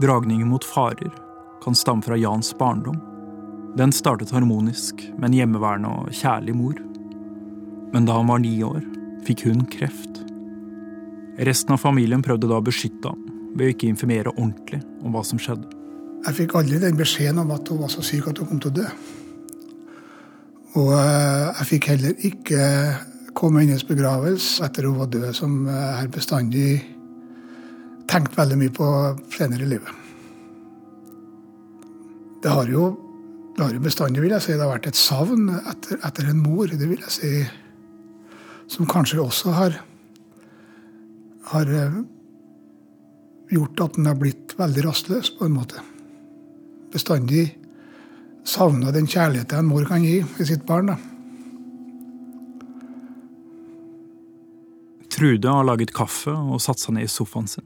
Dragningen 0.01 0.51
mot 0.51 0.65
farer 0.65 1.09
kan 1.63 1.73
stamme 1.77 2.05
fra 2.05 2.17
Jans 2.19 2.51
barndom. 2.59 2.99
Den 3.77 3.93
startet 3.95 4.33
harmonisk 4.35 5.01
med 5.17 5.31
en 5.31 5.37
hjemmeværende 5.39 5.89
og 5.89 6.11
kjærlig 6.13 6.53
mor. 6.59 6.77
Men 7.93 8.05
da 8.05 8.19
han 8.19 8.29
var 8.29 8.43
ni 8.43 8.53
år, 8.65 8.83
fikk 9.25 9.47
hun 9.47 9.63
kreft. 9.73 10.19
Resten 11.41 11.73
av 11.73 11.81
familien 11.81 12.21
prøvde 12.21 12.49
da 12.51 12.59
å 12.61 12.65
beskytte 12.65 13.09
ham 13.09 13.23
ved 13.57 13.65
å 13.65 13.73
ikke 13.73 13.89
informere 13.89 14.33
ordentlig 14.35 14.83
om 15.01 15.15
hva 15.15 15.23
som 15.25 15.41
skjedde. 15.41 15.71
Jeg 16.27 16.37
fikk 16.37 16.53
aldri 16.59 16.77
den 16.85 17.01
beskjeden 17.01 17.41
om 17.41 17.49
at 17.55 17.65
hun 17.69 17.81
var 17.81 17.89
så 17.89 18.05
syk 18.05 18.29
at 18.29 18.37
hun 18.39 18.51
kom 18.51 18.61
til 18.61 18.69
å 18.71 18.77
dø. 18.77 18.85
Og 20.77 20.93
eh, 20.97 21.49
jeg 21.49 21.69
fikk 21.73 21.89
heller 21.91 22.29
ikke 22.29 22.61
komme 23.43 23.59
i 23.59 23.67
hennes 23.67 23.83
begravelse 23.83 24.63
etter 24.63 24.85
hun 24.87 25.01
var 25.01 25.09
død, 25.11 25.33
som 25.35 25.65
jeg 25.67 25.95
har 25.97 26.11
bestandig 26.15 26.67
tenkt 28.07 28.37
veldig 28.37 28.59
mye 28.61 28.71
på 28.71 28.87
senere 29.35 29.65
i 29.65 29.71
livet. 29.73 29.99
Det 32.43 32.53
har 32.53 32.71
jo, 32.71 32.87
det 33.57 33.65
har 33.65 33.75
jo 33.75 33.83
bestandig 33.83 34.23
vil 34.23 34.35
jeg 34.37 34.45
si, 34.45 34.55
det 34.55 34.63
har 34.63 34.71
vært 34.71 34.87
et 34.93 34.99
savn 34.99 35.51
etter, 35.59 35.99
etter 36.07 36.31
en 36.31 36.39
mor, 36.39 36.71
det 36.71 36.87
vil 36.87 37.03
jeg 37.03 37.15
si, 37.17 37.35
som 38.71 38.87
kanskje 38.87 39.19
også 39.19 39.59
har, 39.59 39.79
har 41.51 41.77
eh, 41.83 42.01
gjort 43.51 43.87
at 43.89 43.99
den 43.99 44.07
har 44.07 44.19
blitt 44.23 44.55
veldig 44.55 44.87
rastløs, 44.87 45.35
på 45.35 45.49
en 45.49 45.57
måte. 45.59 45.83
Bestandig 46.95 47.49
savna 48.47 48.95
den 48.95 49.07
kjærligheten 49.07 49.65
en 49.65 49.73
mor 49.75 49.87
kan 49.91 50.07
gi 50.07 50.21
i 50.23 50.47
sitt 50.47 50.63
barn. 50.67 50.95
da. 50.95 51.12
Trude 55.23 55.47
har 55.47 55.63
laget 55.63 55.93
kaffe 55.95 56.33
og 56.35 56.59
satt 56.59 56.81
seg 56.81 56.97
ned 56.97 57.05
i 57.07 57.11
sofaen 57.11 57.45
sin. 57.47 57.63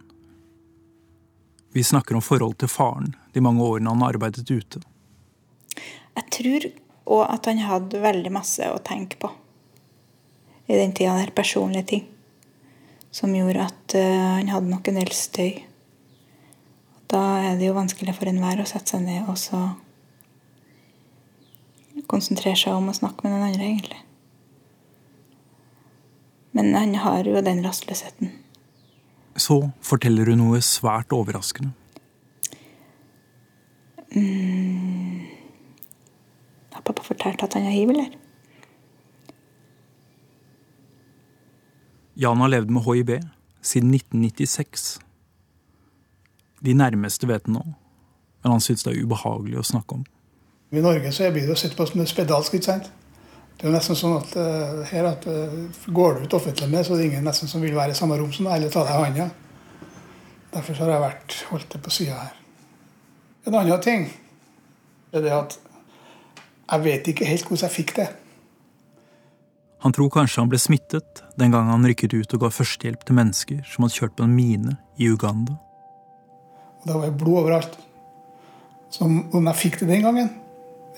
Vi 1.74 1.82
snakker 1.84 2.13
om 2.13 2.22
forholdet 2.22 2.60
til 2.62 2.70
faren 2.70 3.15
de 3.34 3.41
mange 3.41 3.65
årene 3.65 3.89
han 3.89 4.04
arbeidet 4.06 4.46
ute. 4.46 4.84
Jeg 6.20 6.28
tror 6.36 6.67
òg 7.15 7.24
at 7.26 7.50
han 7.50 7.63
hadde 7.65 8.04
veldig 8.04 8.36
masse 8.36 8.70
å 8.70 8.78
tenke 8.86 9.17
på 9.17 9.32
i 10.70 10.78
den 10.78 10.93
tida 10.93 11.15
der. 11.17 11.34
Personlige 11.34 11.89
ting. 11.96 12.06
Som 13.10 13.34
gjorde 13.34 13.65
at 13.65 13.98
uh, 13.98 14.38
han 14.38 14.54
hadde 14.54 14.76
nok 14.76 14.93
en 14.93 15.02
del 15.02 15.13
støy. 15.17 15.63
Da 17.10 17.24
er 17.41 17.58
det 17.58 17.72
jo 17.72 17.80
vanskelig 17.80 18.20
for 18.20 18.30
enhver 18.30 18.62
å 18.62 18.70
sette 18.70 18.93
seg 18.93 19.08
ned 19.10 19.26
og 19.26 19.41
så 19.41 19.63
konsentrere 22.06 22.60
seg 22.62 22.78
om 22.78 22.93
å 22.93 23.02
snakke 23.02 23.26
med 23.26 23.34
den 23.34 23.48
andre, 23.50 23.72
egentlig. 23.74 24.04
Men 26.58 26.74
han 26.74 26.96
har 26.96 27.28
jo 27.30 27.41
den 27.46 27.62
rastløsheten. 27.62 28.32
Så 29.38 29.60
forteller 29.86 30.32
hun 30.32 30.39
noe 30.41 30.62
svært 30.65 31.13
overraskende. 31.13 31.76
Mm. 34.15 35.28
Har 36.74 36.82
pappa 36.82 37.06
fortalt 37.06 37.43
at 37.46 37.54
han 37.54 37.67
har 37.67 37.76
hiv, 37.76 37.93
eller? 37.93 38.15
Jan 42.17 42.41
har 42.41 42.50
levd 42.50 42.74
med 42.74 42.88
hiv 42.89 43.12
siden 43.62 43.93
1996. 43.93 45.00
De 46.65 46.74
nærmeste 46.74 47.28
vet 47.30 47.46
nå, 47.48 47.62
men 48.41 48.52
han 48.52 48.63
syns 48.63 48.88
det 48.88 48.96
er 48.96 49.04
ubehagelig 49.06 49.60
å 49.62 49.70
snakke 49.76 50.00
om. 50.00 50.08
I 50.74 50.82
Norge 50.82 51.12
så 51.13 51.30
blir 51.30 51.46
det 51.46 51.54
å 51.54 51.60
sitte 51.60 51.78
på 51.78 51.86
som 51.86 52.02
spedalsk. 52.10 52.58
ikke 52.58 52.72
sant? 52.72 52.89
Det 53.58 53.65
er 53.65 53.74
nesten 53.74 53.98
sånn 53.98 54.20
at 54.20 54.36
uh, 54.38 54.84
her 54.86 55.08
at 55.10 55.24
uh, 55.26 55.54
Går 55.89 56.20
du 56.20 56.28
ut 56.28 56.36
offentlig 56.38 56.70
med, 56.70 56.86
så 56.86 56.93
er 56.93 57.02
det 57.02 57.08
ingen 57.10 57.26
nesten 57.26 57.50
som 57.50 57.63
vil 57.63 57.74
være 57.78 57.96
i 57.96 57.98
samme 57.98 58.17
rom 58.20 58.30
som 58.34 58.46
deg 58.46 58.60
eller 58.60 58.74
ta 58.74 58.84
deg 58.86 58.93
i 58.93 59.06
hånda. 59.06 59.30
Derfor 60.54 60.78
har 60.84 60.93
jeg 60.93 61.04
vært 61.04 61.38
holdt 61.50 61.74
det 61.74 61.82
på 61.86 61.93
sida 61.93 62.20
her. 62.20 62.38
En 63.48 63.58
annen 63.58 63.82
ting 63.82 64.06
er 65.15 65.24
det 65.26 65.34
at 65.34 65.58
jeg 66.67 66.84
vet 66.84 67.10
ikke 67.10 67.28
helt 67.28 67.48
hvordan 67.48 67.65
jeg 67.65 67.76
fikk 67.78 67.96
det. 67.98 68.08
Han 69.86 69.93
tror 69.96 70.10
kanskje 70.12 70.41
han 70.41 70.50
ble 70.52 70.60
smittet 70.60 71.22
den 71.39 71.54
gangen 71.54 71.72
han 71.72 71.86
rykket 71.88 72.13
ut 72.17 72.34
og 72.36 72.43
ga 72.43 72.50
førstehjelp 72.52 73.06
til 73.08 73.17
mennesker 73.17 73.62
som 73.70 73.86
hadde 73.86 73.98
kjørt 73.98 74.17
på 74.17 74.26
en 74.26 74.34
mine 74.36 74.78
i 75.00 75.10
Uganda. 75.10 75.58
Og 76.82 76.89
da 76.89 76.98
var 76.98 77.10
det 77.10 77.20
blod 77.22 77.41
overalt. 77.46 77.78
Så 78.93 79.06
om 79.06 79.50
jeg 79.50 79.60
fikk 79.62 79.80
det 79.82 79.89
den 79.91 80.06
gangen, 80.06 80.30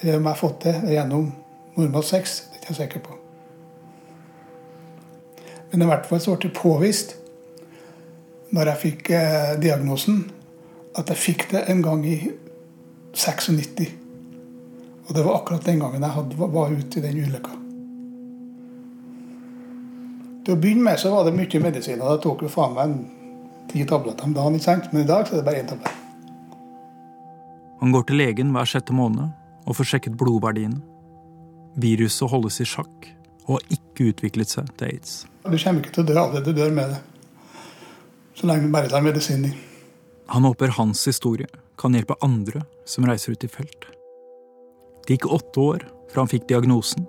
eller 0.02 0.20
om 0.20 0.26
jeg 0.26 0.32
har 0.32 0.40
fått 0.40 0.66
det 0.66 0.76
gjennom 0.94 1.30
normal 1.76 2.06
sex, 2.08 2.40
det 2.70 2.76
er 2.76 2.84
jeg 2.84 2.90
sikker 2.90 3.02
på. 3.10 3.16
Men 5.72 5.82
i 5.82 5.88
hvert 5.90 6.06
fall 6.10 6.22
så 6.22 6.36
ble 6.36 6.50
det 6.50 6.58
påvist 6.58 7.16
når 8.54 8.72
jeg 8.72 8.82
fikk 8.82 9.10
eh, 9.14 9.56
diagnosen, 9.62 10.24
at 10.98 11.10
jeg 11.14 11.22
fikk 11.22 11.48
det 11.52 11.64
en 11.70 11.84
gang 11.86 12.02
i 12.06 12.18
96. 13.14 13.86
Og 15.08 15.16
det 15.16 15.26
var 15.26 15.40
akkurat 15.40 15.66
den 15.66 15.82
gangen 15.82 16.06
jeg 16.06 16.16
hadde, 16.16 16.38
var 16.38 16.74
ute 16.74 17.00
i 17.00 17.04
den 17.04 17.22
ulykka. 17.22 17.56
Til 20.46 20.56
å 20.56 20.62
begynne 20.62 20.86
med 20.88 21.02
så 21.02 21.14
var 21.14 21.26
det 21.28 21.36
mye 21.38 21.62
medisiner. 21.62 22.06
Da 22.06 22.18
tok 22.22 22.46
jo 22.46 22.50
faen 22.54 22.78
meg 22.78 22.96
ti 23.70 23.86
tabletter 23.86 24.26
om 24.26 24.34
dagen. 24.34 24.58
ikke 24.58 24.66
sant? 24.66 24.94
Men 24.94 25.06
i 25.06 25.10
dag 25.10 25.28
så 25.28 25.36
er 25.36 25.42
det 25.42 25.46
bare 25.50 25.62
én 25.62 25.70
tablett. 25.70 26.06
Han 27.82 27.94
går 27.94 28.10
til 28.10 28.18
legen 28.18 28.54
hver 28.54 28.70
sjette 28.70 28.94
måned 28.94 29.30
og 29.70 29.78
får 29.78 29.94
sjekket 29.94 30.18
blodverdiene. 30.18 30.82
Viruset 31.80 32.30
holdes 32.32 32.60
i 32.60 32.68
sjakk 32.68 33.08
og 33.48 33.56
har 33.58 33.78
ikke 33.78 34.10
utviklet 34.12 34.52
seg 34.52 34.68
til 34.78 34.92
aids. 34.92 35.14
Du 35.46 35.56
kommer 35.56 35.82
ikke 35.82 35.96
til 35.96 36.04
å 36.04 36.10
dø 36.10 36.18
av 36.20 36.36
det. 36.36 36.44
Du 36.46 36.52
dør 36.54 36.74
med 36.76 36.92
det. 36.94 37.00
Så 38.38 38.48
lenge 38.50 38.68
du 38.68 38.74
bare 38.74 38.92
tar 38.92 39.04
medisiner. 39.04 39.56
Han 40.30 40.46
håper 40.46 40.76
hans 40.78 41.02
historie 41.10 41.48
kan 41.80 41.96
hjelpe 41.96 42.18
andre 42.26 42.62
som 42.88 43.08
reiser 43.08 43.34
ut 43.34 43.44
i 43.44 43.50
felt. 43.50 43.88
Det 45.08 45.18
gikk 45.18 45.30
åtte 45.34 45.64
år 45.64 45.88
fra 46.12 46.22
han 46.22 46.30
fikk 46.30 46.46
diagnosen, 46.52 47.08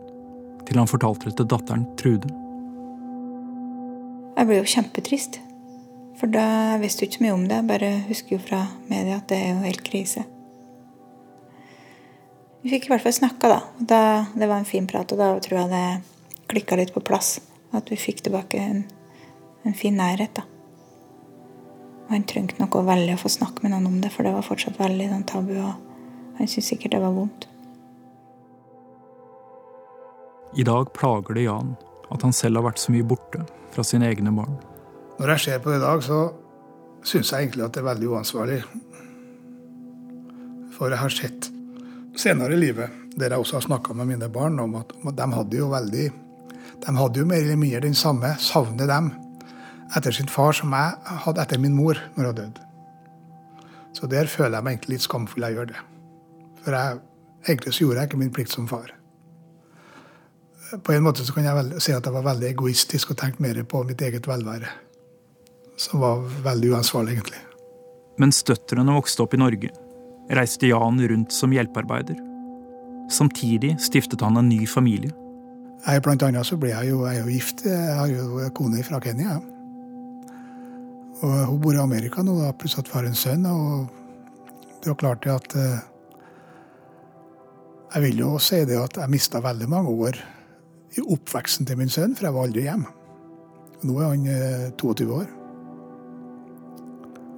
til 0.68 0.78
han 0.80 0.88
fortalte 0.88 1.28
det 1.28 1.36
til 1.40 1.50
datteren 1.50 1.84
Trude. 2.00 2.30
Jeg 4.38 4.48
ble 4.48 4.60
jo 4.62 4.68
kjempetrist. 4.72 5.40
For 6.20 6.32
da 6.32 6.76
visste 6.80 7.04
jeg 7.04 7.10
ikke 7.10 7.18
så 7.18 7.24
mye 7.24 7.36
om 7.36 7.46
det. 7.48 7.58
Jeg 7.58 7.68
bare 7.68 7.90
husker 8.08 8.36
jo 8.36 8.42
fra 8.44 8.60
media 8.88 9.18
at 9.20 9.28
det 9.32 9.40
er 9.40 9.54
jo 9.54 9.64
helt 9.64 9.82
krise. 9.84 10.24
Vi 12.60 12.68
fikk 12.68 12.88
i 12.88 12.92
hvert 12.92 13.04
fall 13.06 13.16
snakka, 13.16 13.48
da. 13.48 13.60
da. 13.78 14.00
Det 14.36 14.46
var 14.46 14.60
en 14.60 14.68
fin 14.68 14.86
prat, 14.88 15.12
og 15.12 15.20
da 15.20 15.32
tror 15.40 15.62
jeg 15.62 15.70
det 15.72 16.44
klikka 16.50 16.76
litt 16.76 16.92
på 16.92 17.02
plass. 17.04 17.38
At 17.76 17.88
vi 17.88 17.96
fikk 18.00 18.24
tilbake 18.26 18.60
en, 18.60 18.82
en 19.64 19.76
fin 19.76 19.96
nærhet, 19.96 20.34
da. 20.36 20.44
Og 22.08 22.16
han 22.16 22.26
trengte 22.28 22.58
noe 22.60 22.82
veldig 22.84 23.14
å 23.14 23.22
få 23.22 23.30
snakke 23.32 23.64
med 23.64 23.72
noen 23.72 23.86
om 23.88 24.00
det, 24.02 24.10
for 24.12 24.26
det 24.26 24.34
var 24.34 24.44
fortsatt 24.44 24.80
veldig 24.80 25.08
sånn 25.12 25.28
tabu, 25.30 25.54
og 25.62 26.36
han 26.40 26.50
syntes 26.50 26.72
sikkert 26.72 26.96
det 26.96 27.02
var 27.04 27.14
vondt. 27.16 27.46
I 30.58 30.66
dag 30.66 30.90
plager 30.96 31.38
det 31.38 31.46
Jan 31.46 31.76
at 32.10 32.24
han 32.26 32.34
selv 32.34 32.58
har 32.58 32.66
vært 32.66 32.82
så 32.82 32.90
mye 32.90 33.06
borte 33.06 33.44
fra 33.70 33.84
sine 33.86 34.08
egne 34.10 34.32
barn. 34.34 34.56
Når 35.20 35.34
jeg 35.36 35.44
ser 35.44 35.62
på 35.62 35.70
det 35.70 35.78
i 35.78 35.84
dag, 35.84 36.02
så 36.02 36.18
syns 37.06 37.30
jeg 37.30 37.46
egentlig 37.46 37.64
at 37.68 37.76
det 37.76 37.84
er 37.84 37.88
veldig 37.92 38.10
uansvarlig. 38.10 38.58
For 40.74 40.90
jeg 40.90 41.02
har 41.04 41.14
sett 41.14 41.49
senere 42.20 42.54
i 42.54 42.60
livet, 42.60 42.92
der 43.16 43.32
jeg 43.32 43.42
også 43.42 43.58
har 43.58 43.66
snakka 43.66 43.94
med 43.96 44.10
mine 44.12 44.28
barn, 44.32 44.58
om 44.60 44.76
at, 44.80 44.92
de 45.16 45.26
hadde 45.34 45.56
jo 45.56 45.70
veldig 45.72 46.10
De 46.80 46.92
hadde 46.96 47.20
jo 47.20 47.26
mer 47.28 47.42
eller 47.42 47.58
mindre 47.60 47.82
den 47.84 47.94
samme 47.94 48.30
savnet 48.40 48.88
dem 48.88 49.10
etter 49.96 50.14
sin 50.14 50.30
far 50.30 50.54
som 50.56 50.72
jeg 50.72 51.18
hadde 51.26 51.42
etter 51.42 51.60
min 51.60 51.74
mor 51.76 51.98
når 52.14 52.30
hun 52.30 52.36
døde. 52.38 52.62
Så 53.92 54.06
der 54.06 54.30
føler 54.30 54.56
jeg 54.56 54.64
meg 54.64 54.76
egentlig 54.76 54.94
litt 54.94 55.04
skamfull 55.04 55.44
jeg 55.44 55.56
gjør 55.58 55.68
det. 55.72 55.82
For 56.62 56.76
jeg, 56.76 57.00
egentlig 57.48 57.74
så 57.74 57.84
gjorde 57.84 57.98
jeg 57.98 58.10
ikke 58.10 58.20
min 58.22 58.32
plikt 58.32 58.54
som 58.54 58.68
far. 58.70 58.94
På 60.86 60.94
en 60.94 61.04
måte 61.04 61.26
så 61.26 61.34
kan 61.34 61.44
jeg 61.44 61.58
vel, 61.58 61.74
si 61.82 61.92
at 61.92 62.06
jeg 62.06 62.14
var 62.14 62.26
veldig 62.30 62.48
egoistisk 62.52 63.12
og 63.12 63.18
tenkte 63.20 63.42
mer 63.42 63.60
på 63.66 63.82
mitt 63.88 64.00
eget 64.06 64.28
velvære. 64.30 64.70
Som 65.76 66.04
var 66.04 66.22
veldig 66.44 66.74
uansvarlig, 66.76 67.18
egentlig. 67.18 67.42
Men 68.20 68.32
støtterne 68.36 68.94
vokste 68.94 69.24
opp 69.24 69.34
i 69.34 69.40
Norge, 69.40 69.72
reiste 70.36 70.70
Jan 70.70 71.00
rundt 71.10 71.34
som 71.34 71.52
hjelpearbeider. 71.54 72.18
Samtidig 73.10 73.74
stiftet 73.82 74.22
han 74.22 74.38
en 74.38 74.48
ny 74.48 74.66
familie. 74.70 75.10
Jeg, 75.80 76.02
blant 76.04 76.22
annet 76.22 76.46
så 76.46 76.58
ble 76.60 76.70
jeg 76.70 76.90
jo, 76.92 77.04
jeg 77.08 77.22
jo 77.22 77.32
gift. 77.32 77.64
Jeg 77.66 77.94
har 77.96 78.10
jo 78.12 78.50
kone 78.54 78.84
fra 78.86 79.00
Kenya. 79.02 79.38
Og 81.20 81.32
hun 81.48 81.60
bor 81.60 81.76
i 81.76 81.80
Amerika 81.80 82.24
nå, 82.24 82.36
da, 82.40 82.52
pluss 82.56 82.78
at 82.80 82.90
har 82.94 83.08
en 83.08 83.16
sønn. 83.16 83.48
Og 83.48 83.88
det 84.80 84.92
er 84.92 85.00
klart 85.00 85.26
at 85.28 85.56
eh, 85.56 85.80
Jeg 87.90 88.02
vil 88.04 88.22
jo 88.22 88.36
si 88.38 88.60
det 88.68 88.78
at 88.78 89.00
jeg 89.00 89.10
mista 89.10 89.40
veldig 89.42 89.66
mange 89.68 89.90
år 89.90 90.20
i 90.94 91.02
oppveksten 91.02 91.66
til 91.66 91.78
min 91.80 91.90
sønn, 91.90 92.14
for 92.14 92.28
jeg 92.28 92.36
var 92.36 92.46
aldri 92.46 92.62
hjemme. 92.68 92.92
Nå 93.82 93.96
er 93.98 94.12
han 94.12 94.74
22 94.78 95.10
år. 95.16 95.39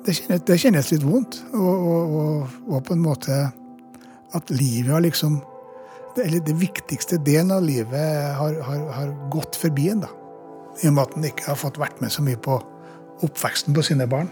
Det 0.02 0.14
kjennes, 0.16 0.42
det 0.48 0.58
kjennes 0.58 0.90
litt 0.92 1.04
vondt. 1.06 1.38
Og, 1.54 1.86
og, 1.86 2.46
og, 2.68 2.78
på 2.86 2.96
en 2.96 3.04
måte 3.04 3.38
at 4.32 4.54
livet 4.54 4.92
har 4.94 5.04
liksom 5.04 5.40
eller 6.20 6.42
det 6.44 6.52
viktigste 6.60 7.16
delen 7.24 7.54
av 7.54 7.62
livet 7.64 8.34
har, 8.36 8.58
har, 8.66 8.80
har 8.92 9.12
gått 9.32 9.56
forbi 9.56 9.86
en. 9.94 10.02
da. 10.04 10.10
I 10.82 10.90
og 10.90 10.96
med 10.96 11.06
at 11.06 11.14
en 11.16 11.28
ikke 11.28 11.46
har 11.48 11.60
fått 11.60 11.80
vært 11.80 12.02
med 12.04 12.12
så 12.12 12.24
mye 12.24 12.40
på 12.40 12.58
oppveksten 13.24 13.72
på 13.76 13.84
sine 13.86 14.04
barn. 14.10 14.28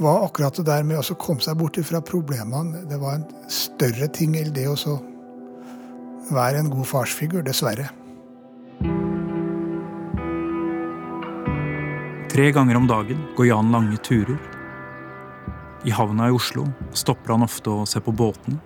Var 0.00 0.26
akkurat 0.26 0.56
det 0.56 0.66
der 0.68 0.84
med 0.84 1.00
å 1.00 1.16
komme 1.20 1.44
seg 1.44 1.56
bort 1.60 1.80
fra 1.88 2.02
problemene. 2.04 2.84
Det 2.90 3.00
var 3.00 3.18
en 3.18 3.26
større 3.52 4.08
ting 4.12 4.36
enn 4.36 4.52
det 4.56 4.66
å 4.68 4.98
være 6.30 6.60
en 6.60 6.70
god 6.72 6.88
farsfigur, 6.88 7.40
dessverre. 7.46 7.88
Tre 12.40 12.52
ganger 12.52 12.76
om 12.76 12.86
dagen 12.86 13.18
går 13.36 13.46
Jan 13.46 13.72
lange 13.72 13.96
turer. 13.96 14.38
I 15.84 15.90
havna 15.90 16.28
i 16.28 16.32
Oslo 16.32 16.62
stopper 16.96 17.34
han 17.34 17.42
ofte 17.44 17.68
og 17.68 17.88
ser 17.90 18.00
på 18.00 18.14
båtene. 18.16 18.56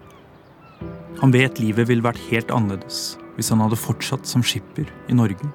Han 1.18 1.34
vet 1.34 1.58
livet 1.58 1.88
ville 1.88 2.06
vært 2.06 2.22
helt 2.28 2.54
annerledes 2.54 3.00
hvis 3.34 3.50
han 3.50 3.64
hadde 3.64 3.80
fortsatt 3.82 4.30
som 4.30 4.44
skipper 4.46 4.92
i 5.10 5.16
Norge. 5.18 5.50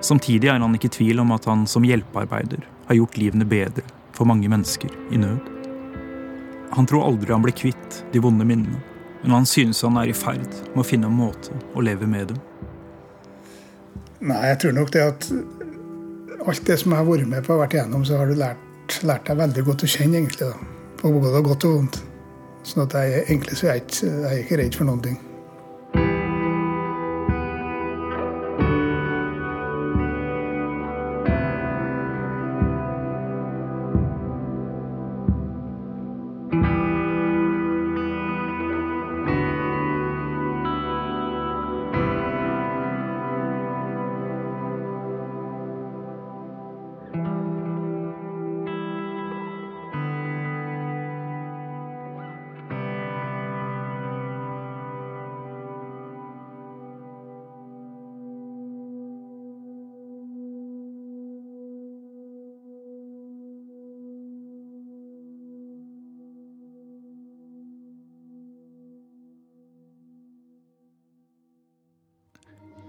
Samtidig 0.00 0.48
er 0.48 0.62
han 0.64 0.78
ikke 0.78 0.88
i 0.88 0.94
tvil 0.96 1.20
om 1.20 1.36
at 1.36 1.50
han 1.52 1.66
som 1.68 1.84
hjelpearbeider 1.84 2.64
har 2.88 3.00
gjort 3.02 3.20
livene 3.20 3.50
bedre 3.52 3.84
for 4.16 4.24
mange 4.32 4.48
mennesker 4.48 4.96
i 5.12 5.20
nød. 5.20 5.52
Han 6.72 6.88
tror 6.88 7.04
aldri 7.10 7.36
han 7.36 7.44
blir 7.44 7.58
kvitt 7.66 8.00
de 8.16 8.24
vonde 8.24 8.48
minnene, 8.48 8.80
men 9.26 9.36
han 9.36 9.52
synes 9.52 9.84
han 9.84 10.00
er 10.00 10.08
i 10.08 10.16
ferd 10.16 10.48
med 10.72 10.86
å 10.86 10.88
finne 10.94 11.12
en 11.12 11.20
måte 11.20 11.52
å 11.76 11.84
leve 11.84 12.08
med 12.08 12.32
dem. 12.32 12.40
Nei, 14.24 14.40
jeg 14.54 14.62
tror 14.64 14.78
nok 14.80 14.96
det 14.96 15.04
at 15.04 15.32
alt 16.52 16.66
det 16.66 16.78
som 16.80 16.94
jeg 16.94 17.00
har 17.00 17.08
vært 17.08 17.30
med 17.30 17.46
på 17.46 17.54
og 17.54 17.62
vært 17.62 17.76
igjennom, 17.76 18.04
så 18.08 18.20
har 18.20 18.30
du 18.30 18.38
lært, 18.38 18.98
lært 19.06 19.28
deg 19.28 19.40
veldig 19.40 19.64
godt 19.68 19.84
å 19.84 19.92
kjenne, 19.94 20.22
egentlig. 20.22 20.48
da. 20.48 20.74
På 20.98 21.12
både 21.14 21.42
godt 21.46 21.68
og 21.68 21.76
vondt. 21.76 22.02
Sånn 22.66 22.84
at 22.84 22.98
jeg, 22.98 23.24
egentlig 23.28 23.58
så 23.58 23.68
er 23.68 23.78
jeg, 23.78 23.86
ikke, 23.86 24.12
jeg 24.12 24.30
er 24.30 24.44
ikke 24.44 24.60
redd 24.62 24.78
for 24.80 24.90
noen 24.90 25.04
ting. 25.04 25.18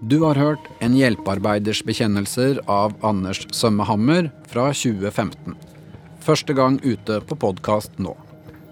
Du 0.09 0.19
har 0.19 0.35
hørt 0.35 0.65
En 0.81 0.95
hjelpearbeiders 0.97 1.83
bekjennelser 1.85 2.57
av 2.71 2.95
Anders 3.05 3.43
Sømmehammer 3.53 4.31
fra 4.49 4.63
2015. 4.73 5.53
Første 6.25 6.53
gang 6.57 6.79
ute 6.81 7.19
på 7.29 7.35
podkast 7.37 7.99
nå. 8.01 8.15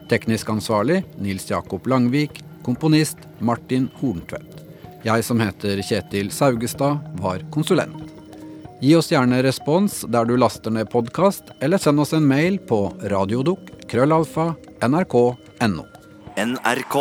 Teknisk 0.09 0.49
ansvarlig 0.49 1.03
Nils 1.21 1.45
Jakob 1.51 1.85
Langvik. 1.85 2.39
Komponist 2.65 3.21
Martin 3.37 3.85
Horntvedt. 3.99 4.63
Jeg 5.05 5.25
som 5.27 5.43
heter 5.43 5.83
Kjetil 5.85 6.31
Saugestad, 6.33 7.03
var 7.21 7.43
konsulent. 7.53 7.99
Gi 8.81 8.95
oss 8.97 9.11
gjerne 9.13 9.43
respons 9.45 9.99
der 10.09 10.25
du 10.25 10.33
laster 10.41 10.73
ned 10.73 10.89
podkast, 10.89 11.53
eller 11.61 11.77
send 11.77 12.01
oss 12.01 12.15
en 12.17 12.25
mail 12.25 12.57
på 12.57 12.81
krøllalfa 13.91 14.47
nrk.no. 14.89 15.85
NRK. 16.37 16.97